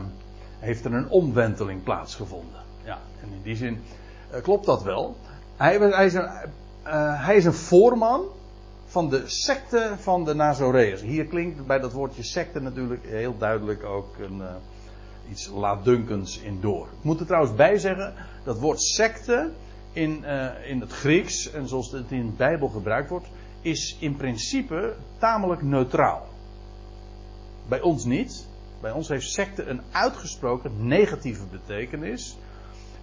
[0.60, 2.62] heeft er een omwenteling plaatsgevonden.
[2.84, 3.84] Ja, en in die zin
[4.34, 5.18] uh, klopt dat wel.
[5.58, 6.14] Hij, hij, is
[6.88, 8.26] uh, hij is een voorman
[8.86, 11.02] van de secte van de Nazoreërs.
[11.02, 14.46] Hier klinkt bij dat woordje secte natuurlijk heel duidelijk ook een, uh,
[15.30, 16.86] iets laatdunkends in door.
[16.86, 19.52] Ik moet er trouwens bij zeggen, dat woord secte
[19.92, 23.28] in, uh, in het Grieks, en zoals het in de Bijbel gebruikt wordt,
[23.62, 26.28] is in principe tamelijk neutraal.
[27.68, 28.48] Bij ons niet.
[28.82, 32.38] Bij ons heeft secte een uitgesproken negatieve betekenis.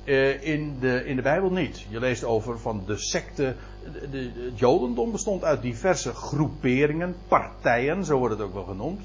[0.05, 1.87] Uh, in, de, in de Bijbel niet.
[1.89, 3.55] Je leest over van de secte.
[3.93, 9.01] De, de, het Jodendom bestond uit diverse groeperingen, partijen, zo wordt het ook wel genoemd.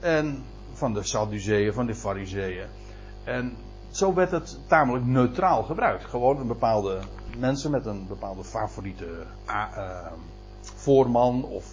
[0.00, 2.66] En van de Sadduceeën, van de Fariseeën.
[3.24, 3.56] En
[3.90, 6.04] zo werd het tamelijk neutraal gebruikt.
[6.04, 6.98] Gewoon een bepaalde
[7.38, 10.06] mensen met een bepaalde favoriete uh,
[10.60, 11.64] voorman of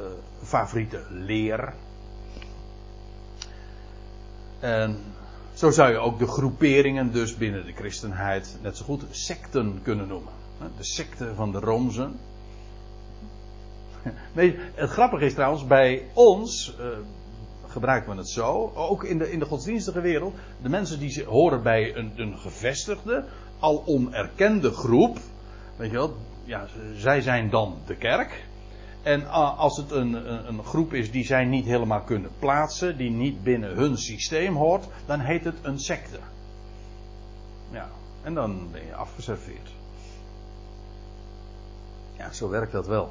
[0.00, 0.06] uh,
[0.42, 1.72] favoriete leer.
[4.60, 4.98] En
[5.58, 10.08] zo zou je ook de groeperingen dus binnen de christenheid net zo goed secten kunnen
[10.08, 10.32] noemen.
[10.76, 12.18] De secte van de Romzen.
[14.74, 16.86] Het grappige is trouwens, bij ons uh,
[17.66, 18.72] gebruiken we het zo.
[18.74, 20.34] Ook in de, in de godsdienstige wereld.
[20.62, 23.24] De mensen die horen bij een, een gevestigde,
[23.58, 25.18] al onerkende groep.
[25.76, 26.66] Weet je wel, ja,
[26.96, 28.46] zij zijn dan de kerk.
[29.02, 30.12] En als het een,
[30.48, 34.86] een, groep is die zij niet helemaal kunnen plaatsen, die niet binnen hun systeem hoort,
[35.06, 36.18] dan heet het een secte.
[37.70, 37.88] Ja,
[38.22, 39.70] en dan ben je afgeserveerd.
[42.16, 43.10] Ja, zo werkt dat wel.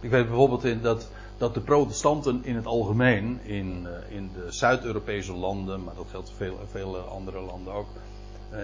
[0.00, 1.08] Ik weet bijvoorbeeld in dat,
[1.38, 6.28] dat de protestanten in het algemeen, in, eh, in de Zuid-Europese landen, maar dat geldt
[6.28, 8.02] voor veel, vele andere landen ook, eh,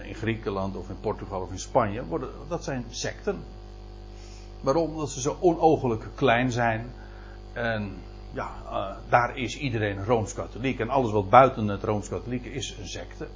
[0.03, 3.39] in Griekenland of in Portugal of in Spanje, worden, dat zijn secten.
[4.61, 4.91] Waarom?
[4.91, 6.87] Omdat ze zo onogelijk klein zijn.
[7.53, 7.93] En
[8.33, 10.81] ja, uh, daar is iedereen rooms-katholiek.
[10.81, 13.27] En alles wat buiten het rooms-katholieke is een secte.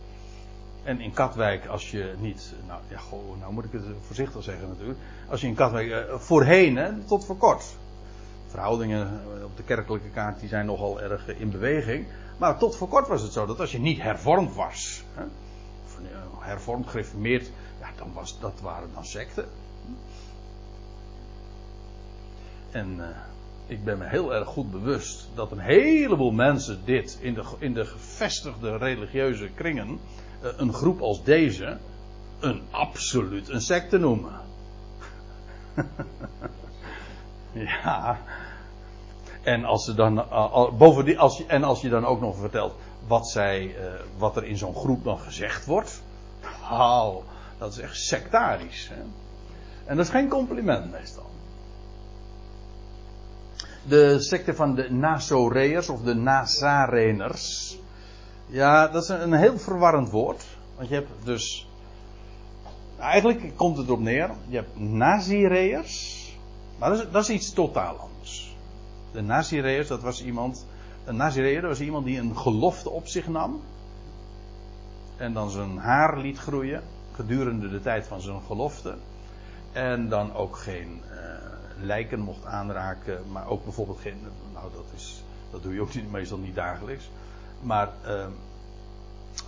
[0.83, 2.55] En in Katwijk, als je niet.
[2.67, 4.99] Nou ja, goh, nou moet ik het voorzichtig zeggen natuurlijk.
[5.29, 5.89] Als je in Katwijk.
[5.89, 7.65] Uh, voorheen, hè, tot voor kort.
[8.47, 12.07] Verhoudingen op de kerkelijke kaart die zijn nogal erg in beweging.
[12.37, 15.05] Maar tot voor kort was het zo dat als je niet hervormd was.
[15.15, 15.23] Hè,
[16.39, 17.51] hervormd, gereformeerd.
[17.81, 19.49] Ja, dan was, dat waren dan secten.
[22.71, 22.97] En.
[22.99, 23.07] Uh,
[23.71, 27.75] ik ben me heel erg goed bewust dat een heleboel mensen dit in de, in
[27.75, 30.01] de gevestigde religieuze kringen,
[30.43, 31.79] eh, een groep als deze,
[32.41, 34.33] een absoluut een secte noemen.
[37.53, 38.19] ja.
[39.43, 42.75] En als ze dan, uh, bovendien, als en als je dan ook nog vertelt
[43.07, 43.75] wat, zij, uh,
[44.19, 46.03] wat er in zo'n groep dan gezegd wordt.
[46.71, 47.17] Oh,
[47.59, 48.89] dat is echt sectarisch.
[48.89, 49.01] Hè?
[49.85, 51.31] En dat is geen compliment meestal
[53.83, 57.79] de secte van de Nazoreërs of de Nazareners.
[58.47, 60.45] Ja, dat is een, heel verwarrend woord.
[60.77, 61.69] Want je hebt dus.
[62.99, 64.31] Eigenlijk komt het erop neer.
[64.49, 66.29] Je hebt Nazireërs.
[66.79, 68.57] Maar dat is, dat is iets totaal anders.
[69.13, 70.67] De Nazireërs, dat was iemand.
[71.05, 73.61] Een Nazireër was iemand die een gelofte op zich nam.
[75.17, 76.83] En dan zijn haar liet groeien.
[77.13, 78.97] Gedurende de tijd van zijn gelofte.
[79.73, 81.01] En dan ook geen.
[81.11, 81.41] Uh,
[81.83, 84.19] lijken mocht aanraken, maar ook bijvoorbeeld geen.
[84.53, 87.11] Nou, dat, is, dat doe je ook niet, meestal niet dagelijks.
[87.61, 88.27] Maar uh,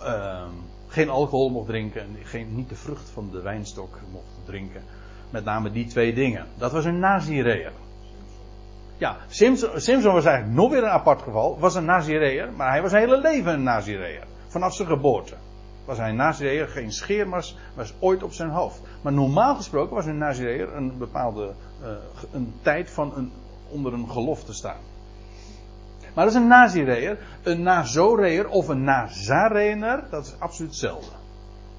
[0.01, 0.43] uh,
[0.87, 4.83] geen alcohol mocht drinken en geen, niet de vrucht van de wijnstok mocht drinken.
[5.29, 6.47] Met name die twee dingen.
[6.57, 7.71] Dat was een Nazireër.
[8.97, 11.59] Ja, Simpson, was eigenlijk nog weer een apart geval.
[11.59, 14.23] Was een Nazireër, maar hij was zijn hele leven een Nazireër.
[14.47, 15.35] Vanaf zijn geboorte
[15.85, 18.81] was hij een Nazireër, geen scheermas was ooit op zijn hoofd.
[19.01, 21.87] Maar normaal gesproken was een Nazireër een bepaalde uh,
[22.31, 23.31] een tijd van een,
[23.69, 24.79] onder een gelofte staan.
[26.13, 27.17] Maar dat is een Nazireër.
[27.43, 31.15] Een Nazoreër of een Nazarener, dat is absoluut hetzelfde.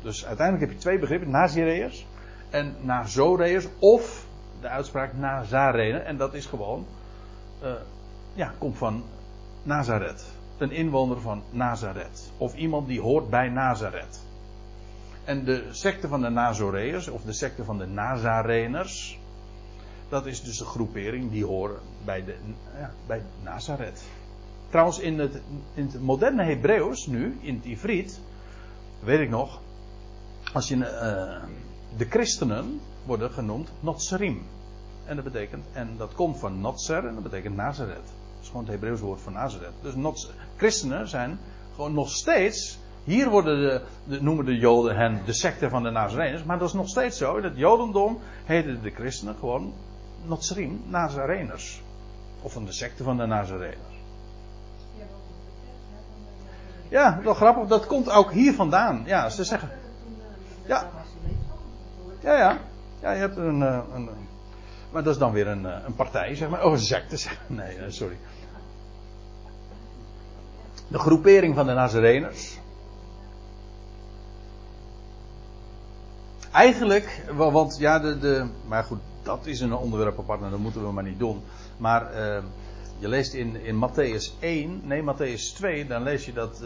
[0.03, 2.07] Dus uiteindelijk heb je twee begrippen, Nazireërs
[2.51, 4.27] en Nazoreërs of
[4.61, 6.03] de uitspraak Nazarener.
[6.03, 6.87] En dat is gewoon,
[7.65, 7.73] uh,
[8.35, 9.05] ja, komt van
[9.63, 10.25] Nazareth
[10.59, 12.31] een inwoner van Nazareth.
[12.39, 14.23] Of iemand die hoort bij Nazareth.
[15.25, 19.19] En de secte van de Nazoreërs, of de secte van de Nazareners,
[20.09, 22.37] dat is dus de groepering die horen bij, de,
[22.79, 24.03] ja, bij Nazareth.
[24.69, 25.41] Trouwens, in het,
[25.75, 28.21] in het moderne Hebreeuws nu, in het Ivriet,
[29.01, 29.61] weet ik nog,
[30.53, 31.49] als je, uh,
[31.97, 34.43] de christenen worden genoemd Notserim.
[35.05, 38.13] En dat betekent, en dat komt van Notser en dat betekent Nazareth
[38.45, 39.73] is gewoon het Hebreeuws woord voor Nazareth.
[39.83, 41.39] Dus christenen zijn
[41.75, 42.79] gewoon nog steeds.
[43.05, 46.45] Hier worden de, de, noemen de Joden hen de secte van de Nazareners.
[46.45, 47.37] Maar dat is nog steeds zo.
[47.37, 49.73] In het Jodendom heten de christenen gewoon
[50.25, 51.83] Notsrim, Nazareners.
[52.43, 53.95] Of van de secte van de Nazareners.
[56.89, 57.69] Ja, wel grappig.
[57.69, 59.03] Dat komt ook hier vandaan.
[59.07, 59.71] Ja, ze zeggen.
[60.67, 60.91] Ja.
[62.21, 62.59] Ja, ja.
[63.01, 64.11] Ja, je hebt een, eh, een,
[64.95, 66.65] maar dat is dan weer een, eh, een partij, zeg maar.
[66.65, 67.29] Oh, een secte.
[67.47, 68.17] Nee, eh, sorry.
[70.89, 72.59] De groepering van de Nazareners.
[76.53, 80.83] Eigenlijk, want ja, de, de, maar goed, dat is een onderwerp apart en dat moeten
[80.83, 81.43] we maar niet doen.
[81.77, 82.43] Maar uh,
[82.99, 86.63] je leest in, in Matthäus 1, nee Matthäus 2, dan lees je dat,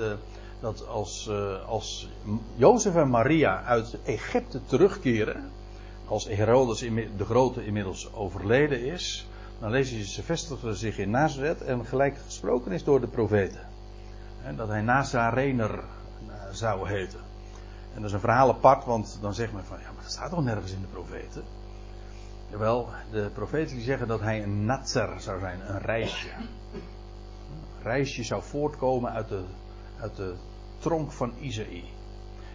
[0.61, 1.31] dat als,
[1.67, 2.09] als
[2.55, 5.51] Jozef en Maria uit Egypte terugkeren,
[6.09, 6.79] als Herodes
[7.17, 9.29] de Grote inmiddels overleden is,
[9.59, 13.67] dan lees je ze zich in Nazareth en gelijk gesproken is door de profeten.
[14.43, 17.21] En dat hij Nazarener eh, zou heten.
[17.95, 20.31] En dat is een verhaal apart, want dan zegt men van, ja, maar dat staat
[20.31, 21.43] toch nergens in de profeten?
[22.51, 26.29] Jawel, de profeten die zeggen dat hij een natser zou zijn, een reisje.
[26.73, 29.43] Een reisje zou voortkomen uit de,
[30.01, 30.35] uit de
[30.79, 31.85] tronk van Isaïe.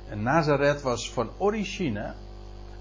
[0.09, 2.13] En Nazareth was van origine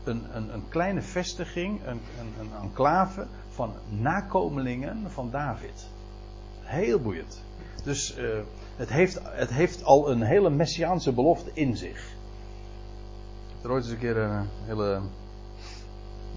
[0.04, 2.00] een, een, een kleine vestiging, een,
[2.40, 5.88] een, enclave van nakomelingen van David.
[6.60, 7.42] Heel boeiend.
[7.84, 8.38] Dus uh,
[8.76, 11.98] het, heeft, het heeft al een hele messiaanse belofte in zich.
[11.98, 15.00] Ik heb er ooit eens een keer een hele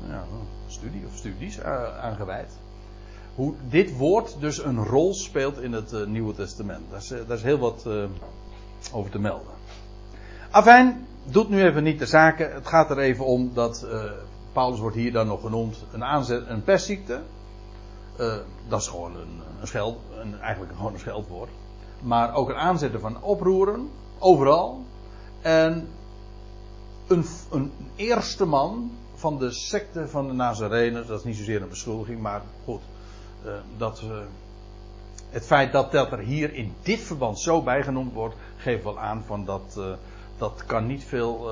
[0.07, 0.23] ja,
[0.67, 2.51] studie of studies aangeweid.
[3.35, 6.89] Hoe dit woord dus een rol speelt in het uh, Nieuwe Testament.
[6.89, 7.87] Daar is, uh, daar is heel wat
[8.93, 9.53] over te melden.
[10.51, 12.53] Afijn, doet nu even niet de zaken.
[12.53, 13.87] Het gaat er even om dat
[14.51, 17.21] Paulus wordt hier dan nog genoemd een, aanzet, een pestziekte.
[18.67, 21.49] dat is gewoon een, een een, eigenlijk gewoon een scheldwoord.
[22.01, 24.83] Maar ook een aanzetten van oproeren, overal.
[25.41, 25.87] En
[27.07, 31.69] een, een eerste man van de secte van de Nazarenen, dat is niet zozeer een
[31.69, 32.81] beschuldiging, maar goed.
[33.45, 34.03] Uh, dat,
[35.29, 39.23] het feit dat dat er hier in dit verband zo bijgenoemd wordt, geeft wel aan
[39.25, 39.79] van dat
[40.37, 41.51] dat kan niet veel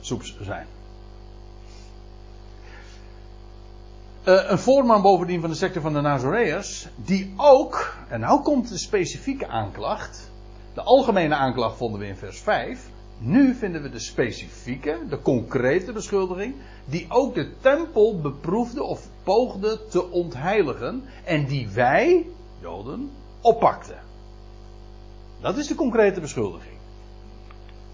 [0.00, 0.66] soeps zijn.
[4.24, 8.78] een voorman bovendien van de secte van de Nazareërs, die ook, en nou komt de
[8.78, 10.30] specifieke aanklacht.
[10.74, 12.88] De algemene aanklacht vonden we in vers 5.
[13.18, 19.80] Nu vinden we de specifieke, de concrete beschuldiging, die ook de tempel beproefde of poogde
[19.88, 22.26] te ontheiligen en die wij,
[22.60, 23.98] Joden, oppakten.
[25.40, 26.73] Dat is de concrete beschuldiging.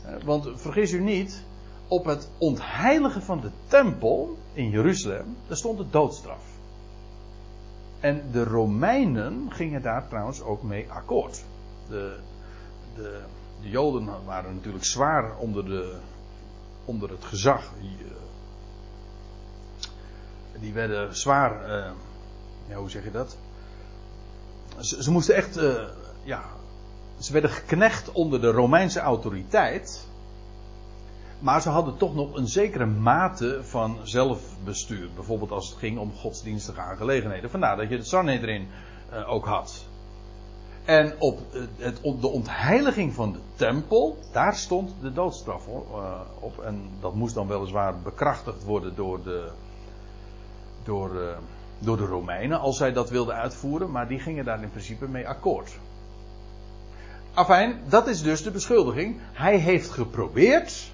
[0.04, 1.44] Eh, want vergis u niet,
[1.88, 6.44] op het ontheiligen van de tempel in Jeruzalem, daar stond de doodstraf.
[8.00, 11.44] En de Romeinen gingen daar trouwens ook mee akkoord.
[11.88, 12.16] De,
[12.94, 13.20] de,
[13.62, 15.98] de Joden waren natuurlijk zwaar onder, de,
[16.84, 17.72] onder het gezag.
[17.80, 17.96] Die,
[20.60, 21.90] die werden zwaar, uh,
[22.68, 23.36] ja, hoe zeg je dat?
[24.78, 25.60] Ze, moesten echt,
[26.22, 26.42] ja,
[27.20, 30.08] ze werden geknecht onder de Romeinse autoriteit.
[31.38, 35.08] Maar ze hadden toch nog een zekere mate van zelfbestuur.
[35.14, 37.50] Bijvoorbeeld als het ging om godsdienstige aangelegenheden.
[37.50, 38.68] Vandaar dat je het Sanhedrin
[39.12, 39.86] uh, ook had.
[40.84, 41.38] En op
[41.76, 46.58] het, de ontheiliging van de tempel, daar stond de doodstraf uh, op.
[46.58, 49.50] En dat moest dan weliswaar bekrachtigd worden door de,
[50.84, 51.10] door,
[51.78, 53.90] door de Romeinen, als zij dat wilden uitvoeren.
[53.90, 55.78] Maar die gingen daar in principe mee akkoord.
[57.34, 59.20] Afijn, dat is dus de beschuldiging.
[59.32, 60.90] Hij heeft geprobeerd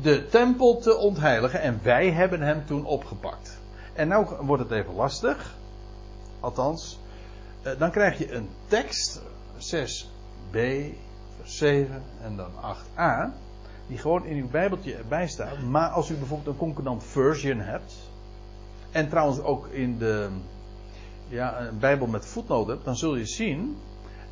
[0.00, 3.58] de tempel te ontheiligen en wij hebben hem toen opgepakt.
[3.92, 5.54] En nou wordt het even lastig.
[6.40, 6.98] Althans,
[7.62, 9.22] eh, dan krijg je een tekst,
[9.58, 10.56] 6b,
[11.36, 13.32] vers 7 en dan 8a,
[13.86, 15.62] die gewoon in uw Bijbeltje erbij staat.
[15.62, 17.94] Maar als u bijvoorbeeld een concordant version hebt,
[18.90, 20.28] en trouwens ook in de
[21.28, 23.76] ja, een Bijbel met voetnoten hebt, dan zul je zien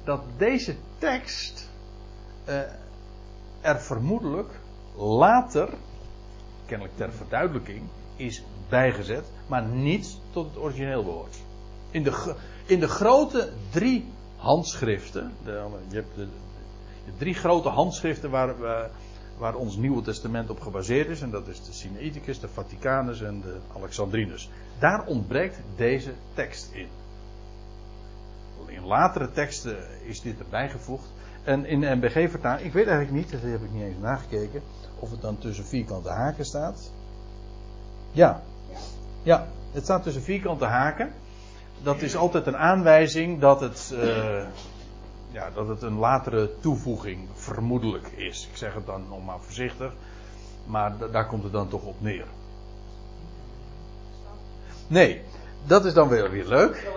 [0.05, 1.71] dat deze tekst
[2.49, 2.61] uh,
[3.61, 4.61] er vermoedelijk
[4.97, 5.69] later,
[6.67, 7.83] kennelijk ter verduidelijking,
[8.17, 11.37] is bijgezet, maar niet tot het origineel behoort.
[11.91, 12.35] In de,
[12.67, 14.05] in de grote drie
[14.37, 16.27] handschriften, de, je hebt de,
[17.05, 18.91] de, drie grote handschriften waar, waar,
[19.39, 23.41] waar, ons Nieuwe Testament op gebaseerd is, en dat is de Sinaiticus, de Vaticanus en
[23.41, 24.51] de Alexandrinus.
[24.79, 26.89] Daar ontbreekt deze tekst in.
[28.67, 31.13] In latere teksten is dit erbij gevoegd.
[31.45, 34.63] En in de MBG-vertaling, ik weet eigenlijk niet, dat heb ik niet eens nagekeken,
[34.99, 36.91] of het dan tussen vierkante haken staat.
[38.11, 38.43] Ja.
[39.23, 41.13] Ja, het staat tussen vierkante haken.
[41.83, 44.45] Dat is altijd een aanwijzing dat het, uh,
[45.31, 48.49] ja, dat het een latere toevoeging vermoedelijk is.
[48.51, 49.93] Ik zeg het dan nog maar voorzichtig.
[50.67, 52.27] Maar daar komt het dan toch op neer.
[54.87, 55.23] Nee,
[55.67, 56.91] dat is dan weer, weer leuk.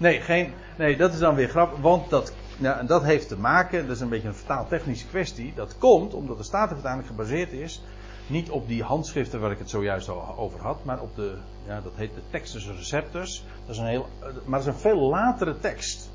[0.00, 1.78] Nee, geen, nee, dat is dan weer grappig.
[1.80, 5.52] Want dat ja, dat heeft te maken, dat is een beetje een vertaaltechnische kwestie.
[5.54, 7.82] Dat komt omdat de Statenvertaling gebaseerd is.
[8.26, 11.36] Niet op die handschriften waar ik het zojuist al over had, maar op de,
[11.66, 13.44] ja, dat heet de Textus Receptus.
[13.66, 14.08] Dat is een heel,
[14.44, 16.10] maar dat is een veel latere tekst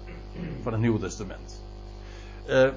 [0.63, 1.61] van het Nieuwe Testament.
[2.47, 2.69] Uh,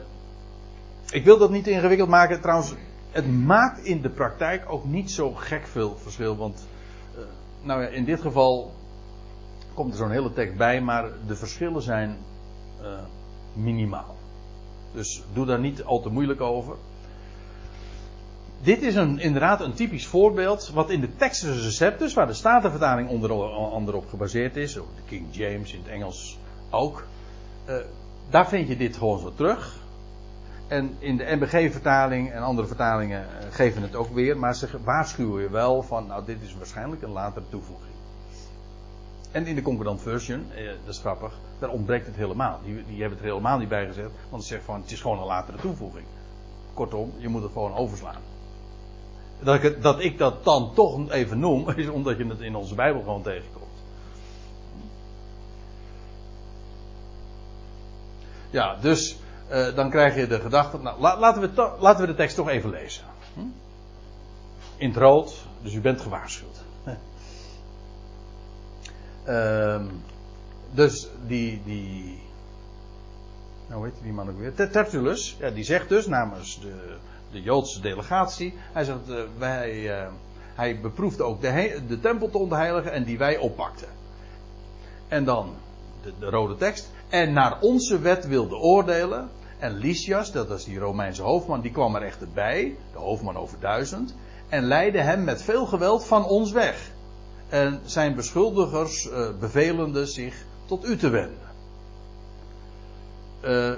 [1.10, 2.40] ik wil dat niet ingewikkeld maken.
[2.40, 2.74] Trouwens,
[3.10, 6.36] het maakt in de praktijk ook niet zo gek veel verschil.
[6.36, 6.66] Want,
[7.14, 7.24] uh,
[7.62, 8.72] nou ja, in dit geval
[9.78, 12.16] komt er zo'n hele tekst bij, maar de verschillen zijn.
[12.82, 12.88] Uh,
[13.52, 14.16] minimaal.
[14.92, 16.76] Dus doe daar niet al te moeilijk over.
[18.60, 23.08] Dit is een, inderdaad een typisch voorbeeld wat in de Textus Receptus, waar de Statenvertaling
[23.08, 26.38] onder andere op gebaseerd is, de King James in het Engels
[26.70, 27.06] ook,
[27.68, 27.76] uh,
[28.30, 29.76] daar vind je dit gewoon zo terug.
[30.68, 35.42] En in de MBG-vertaling en andere vertalingen uh, geven het ook weer, maar ze waarschuwen
[35.42, 37.97] je wel van, nou dit is waarschijnlijk een latere toevoeging.
[39.30, 42.60] En in de Concordant Version, eh, dat is grappig, daar ontbreekt het helemaal.
[42.64, 45.00] Die, die hebben het er helemaal niet bij gezet, want ze zegt van het is
[45.00, 46.06] gewoon een latere toevoeging.
[46.74, 48.20] Kortom, je moet het gewoon overslaan.
[49.42, 52.74] Dat ik, dat ik dat dan toch even noem, is omdat je het in onze
[52.74, 53.66] Bijbel gewoon tegenkomt.
[58.50, 59.18] Ja, dus
[59.50, 60.78] uh, dan krijg je de gedachte.
[60.78, 63.04] Nou, laten, we laten we de tekst toch even lezen.
[63.34, 63.40] Hm?
[64.76, 66.57] In het rood, dus u bent gewaarschuwd.
[69.28, 69.80] Uh,
[70.70, 72.20] dus die, die.
[73.68, 74.54] Nou, weet je die man ook weer?
[74.54, 76.96] Tertullus, ja, die zegt dus namens de,
[77.30, 78.54] de Joodse delegatie.
[78.72, 80.08] Hij zegt: uh, wij, uh,
[80.54, 83.88] hij beproefde ook de, de tempel te ontheiligen en die wij oppakten.
[85.08, 85.54] En dan
[86.02, 86.90] de, de rode tekst.
[87.08, 89.28] En naar onze wet wilde oordelen.
[89.58, 93.60] En Lysias, dat was die Romeinse hoofdman, die kwam er echter bij, de hoofdman over
[93.60, 94.14] duizend,
[94.48, 96.90] en leidde hem met veel geweld van ons weg.
[97.48, 101.48] En zijn beschuldigers uh, bevelende zich tot u te wenden.
[103.44, 103.72] Uh,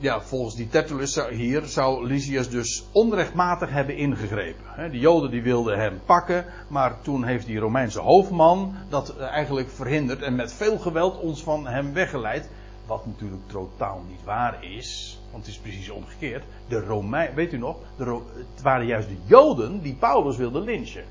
[0.00, 4.90] ja, volgens die Tertullus hier zou Lysias dus onrechtmatig hebben ingegrepen.
[4.90, 9.70] De Joden die wilden hem pakken, maar toen heeft die Romeinse hoofdman dat eh, eigenlijk
[9.70, 12.48] verhinderd en met veel geweld ons van hem weggeleid.
[12.86, 16.44] Wat natuurlijk totaal niet waar is, want het is precies omgekeerd.
[16.68, 21.04] De Romein, weet u nog, de, het waren juist de Joden die Paulus wilden lynchen.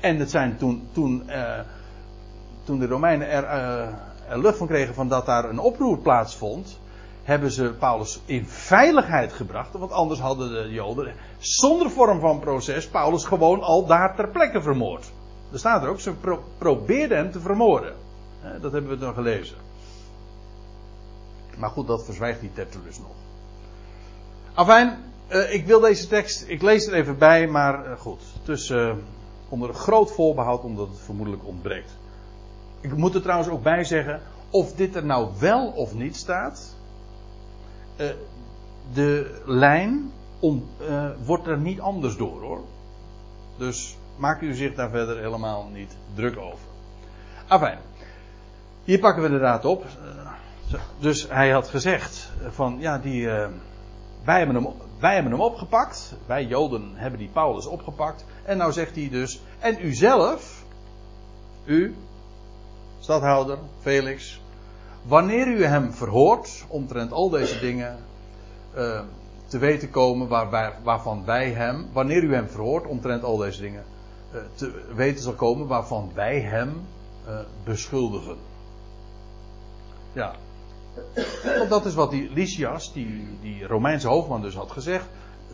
[0.00, 1.58] En het zijn toen, toen, uh,
[2.64, 3.88] toen de Romeinen er, uh,
[4.28, 6.78] er lucht van kregen van dat daar een oproer plaatsvond,
[7.22, 9.72] hebben ze Paulus in veiligheid gebracht.
[9.72, 14.62] Want anders hadden de Joden zonder vorm van proces Paulus gewoon al daar ter plekke
[14.62, 15.12] vermoord.
[15.52, 17.94] Er staat er ook, ze pro probeerden hem te vermoorden.
[18.60, 19.56] Dat hebben we dan gelezen.
[21.56, 23.16] Maar goed, dat verzwijgt die Tertullus nog.
[24.54, 24.98] Afijn,
[25.50, 28.20] ik wil deze tekst, ik lees er even bij, maar goed.
[28.42, 29.02] Tussen,
[29.48, 31.96] onder groot voorbehoud, omdat het vermoedelijk ontbreekt.
[32.80, 34.20] Ik moet er trouwens ook bij zeggen,
[34.50, 36.76] of dit er nou wel of niet staat,
[38.92, 40.68] de lijn on,
[41.24, 42.60] wordt er niet anders door hoor.
[43.56, 46.66] Dus maakt u zich daar verder helemaal niet druk over.
[47.46, 47.78] Afijn,
[48.84, 49.84] hier pakken we de raad op.
[50.98, 53.26] Dus hij had gezegd van ja, die,
[54.24, 54.66] wij, hebben hem,
[54.98, 56.14] wij hebben hem opgepakt.
[56.26, 58.24] Wij Joden hebben die Paulus opgepakt.
[58.48, 60.64] En nou zegt hij dus, en u zelf,
[61.64, 61.94] u,
[63.00, 64.40] stadhouder, Felix,
[65.02, 67.98] wanneer u hem verhoort, omtrent al deze dingen,
[68.76, 69.00] uh,
[69.46, 73.84] te weten komen waar waarvan wij hem, wanneer u hem verhoort, omtrent al deze dingen,
[74.34, 76.86] uh, te weten zal komen waarvan wij hem
[77.64, 78.36] beschuldigen.
[80.12, 80.34] Ja,
[81.68, 85.06] dat is wat die Lysias, die, die Romeinse hoofdman dus had gezegd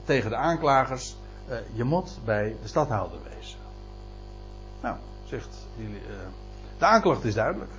[0.04, 1.16] tegen de aanklagers.
[1.48, 3.58] Uh, je moet bij de stadhouder wezen.
[4.82, 5.96] Nou, zegt die, uh,
[6.78, 7.70] de aanklacht is duidelijk.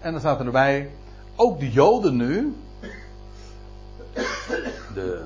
[0.00, 0.90] En dan staat er erbij,
[1.36, 2.54] ook de Joden nu,
[4.94, 5.24] de,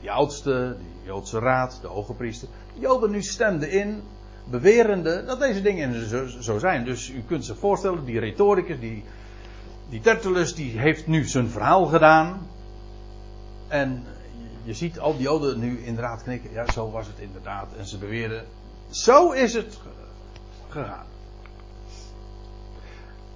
[0.00, 4.02] die oudste, de Joodse raad, de hoge priester, de Joden nu stemden in
[4.44, 6.84] bewerende dat deze dingen zo, zo, zijn.
[6.84, 9.04] Dus u kunt zich voorstellen, die retoricus, die,
[9.88, 12.48] die Tertullus, die heeft nu zijn verhaal gedaan.
[13.70, 14.06] En
[14.62, 16.52] je ziet al die joden nu inderdaad knikken.
[16.52, 17.66] Ja, zo was het inderdaad.
[17.76, 18.46] En ze beweren,
[18.88, 19.78] zo is het
[20.68, 21.06] gegaan.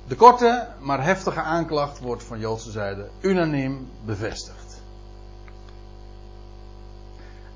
[0.06, 4.82] De korte, maar heftige aanklacht wordt van Joodse zijde unaniem bevestigd.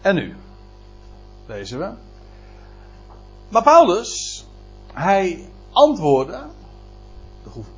[0.00, 0.36] En nu,
[1.46, 1.90] lezen we.
[3.48, 4.44] Maar Paulus,
[4.92, 6.46] hij antwoordde,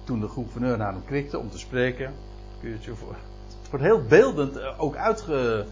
[0.04, 2.14] toen de gouverneur naar hem kwikte om te spreken,
[2.60, 3.16] kun je het je voor.
[3.70, 5.66] Wordt heel beeldend eh, ook uitge,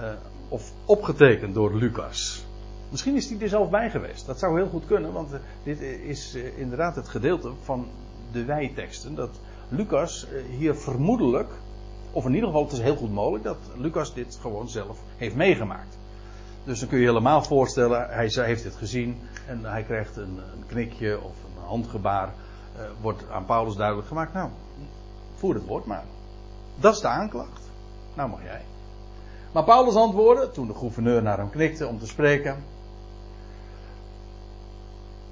[0.00, 0.06] uh,
[0.48, 2.44] of opgetekend door Lucas.
[2.88, 4.26] Misschien is hij er zelf bij geweest.
[4.26, 7.86] Dat zou heel goed kunnen, want uh, dit is inderdaad het gedeelte van
[8.32, 9.14] de wijteksten.
[9.14, 10.26] Dat Lucas
[10.58, 11.50] hier vermoedelijk,
[12.12, 15.34] of in ieder geval het is heel goed mogelijk, dat Lucas dit gewoon zelf heeft
[15.34, 15.98] meegemaakt.
[16.64, 20.66] Dus dan kun je helemaal voorstellen, hij heeft het gezien en hij krijgt een, een
[20.66, 22.34] knikje of een handgebaar.
[22.76, 24.50] Uh, wordt aan Paulus duidelijk gemaakt, nou,
[25.34, 26.04] voer het woord maar.
[26.76, 27.60] Dat is de aanklacht.
[28.14, 28.64] Nou mag jij.
[29.52, 32.64] Maar Paulus antwoordde, toen de gouverneur naar hem knikte om te spreken.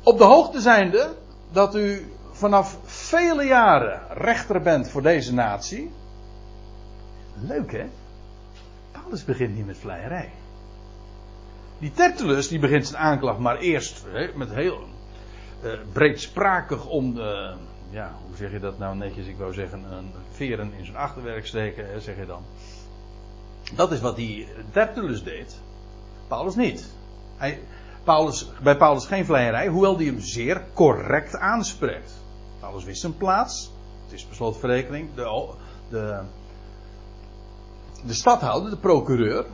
[0.02, 1.16] Op de hoogte zijnde
[1.52, 5.90] dat u vanaf vele jaren rechter bent voor deze natie.
[7.34, 7.86] Leuk hè?
[8.92, 10.30] Paulus begint niet met vleierij.
[11.78, 14.84] Die Tertullus die begint zijn aanklacht maar eerst he, met heel
[15.64, 17.54] uh, breedsprakig om de,
[17.94, 19.26] ja, hoe zeg je dat nou netjes?
[19.26, 22.42] Ik wou zeggen, een veren in zijn achterwerk steken, zeg je dan.
[23.74, 25.60] Dat is wat die Tertullus deed.
[26.28, 26.90] Paulus niet.
[27.36, 27.60] Hij,
[28.04, 32.12] Paulus, bij Paulus geen vleierij, hoewel die hem zeer correct aanspreekt.
[32.60, 33.72] Paulus wist zijn plaats.
[34.04, 35.14] Het is besloten verrekening.
[35.14, 35.48] De,
[35.88, 36.20] de,
[38.06, 39.46] de stadhouder, de procureur,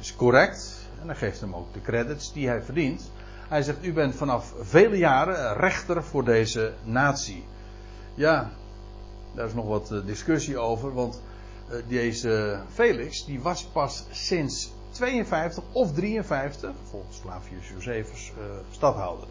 [0.00, 0.88] is correct.
[1.00, 3.10] En hij geeft hem ook de credits die hij verdient.
[3.48, 7.44] Hij zegt: U bent vanaf vele jaren rechter voor deze natie.
[8.18, 8.50] Ja,
[9.34, 10.94] daar is nog wat eh, discussie over.
[10.94, 11.22] Want
[11.68, 19.26] eh, deze Felix, die was pas sinds 52 of 53, volgens Flavius Josephus, uh, stadhouder.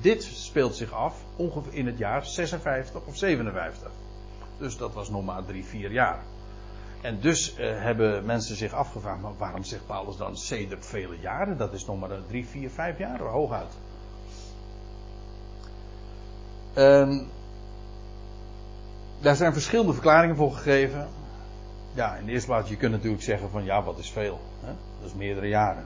[0.00, 3.90] Dit speelt zich af ongeveer in het jaar 56 of 57.
[4.58, 6.22] Dus dat was nog maar drie, vier jaar.
[7.00, 11.56] En dus hebben mensen zich afgevraagd, maar waarom zegt Paulus dan sedert vele jaren?
[11.56, 13.72] Dat is nog maar drie, vier, vijf jaar hooguit.
[16.76, 17.30] Um,
[19.20, 21.08] daar zijn verschillende verklaringen voor gegeven.
[21.94, 24.40] Ja, in de eerste plaats, je kunt natuurlijk zeggen van ja, wat is veel?
[24.60, 24.72] Hè?
[25.00, 25.84] Dat is meerdere jaren.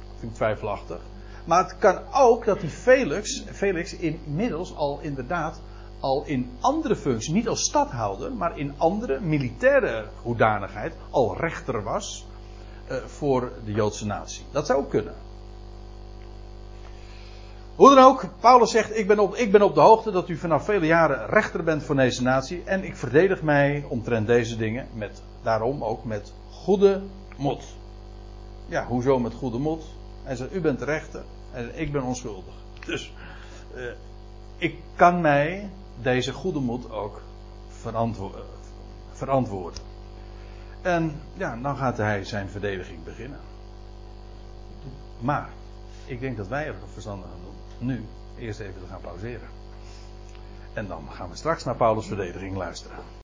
[0.00, 1.00] Ik vind het twijfelachtig.
[1.44, 5.60] Maar het kan ook dat die Felix, Felix inmiddels al inderdaad
[6.00, 12.26] al in andere functies, niet als stadhouder, maar in andere militaire hoedanigheid, al rechter was
[12.90, 14.44] uh, voor de Joodse natie.
[14.50, 15.14] Dat zou ook kunnen.
[17.80, 20.36] Hoe dan ook, Paulus zegt: ik ben, op, ik ben op de hoogte dat u
[20.36, 22.62] vanaf vele jaren rechter bent voor deze natie.
[22.64, 24.88] En ik verdedig mij omtrent deze dingen.
[24.94, 27.02] Met, daarom ook met goede
[27.36, 27.64] mot.
[28.66, 29.84] Ja, hoezo met goede mot?
[30.22, 31.22] Hij zegt: U bent rechter
[31.52, 32.54] en ik ben onschuldig.
[32.86, 33.12] Dus
[33.74, 33.92] uh,
[34.56, 35.70] ik kan mij
[36.02, 37.22] deze goede moed ook
[37.68, 38.44] verantwo-
[39.12, 39.82] verantwoorden.
[40.82, 43.40] En ja, dan gaat hij zijn verdediging beginnen.
[45.20, 45.48] Maar
[46.06, 47.49] ik denk dat wij er verstandig aan doen.
[47.80, 48.04] Nu
[48.38, 49.48] eerst even te gaan pauzeren.
[50.72, 52.98] En dan gaan we straks naar Paulus' verdediging luisteren.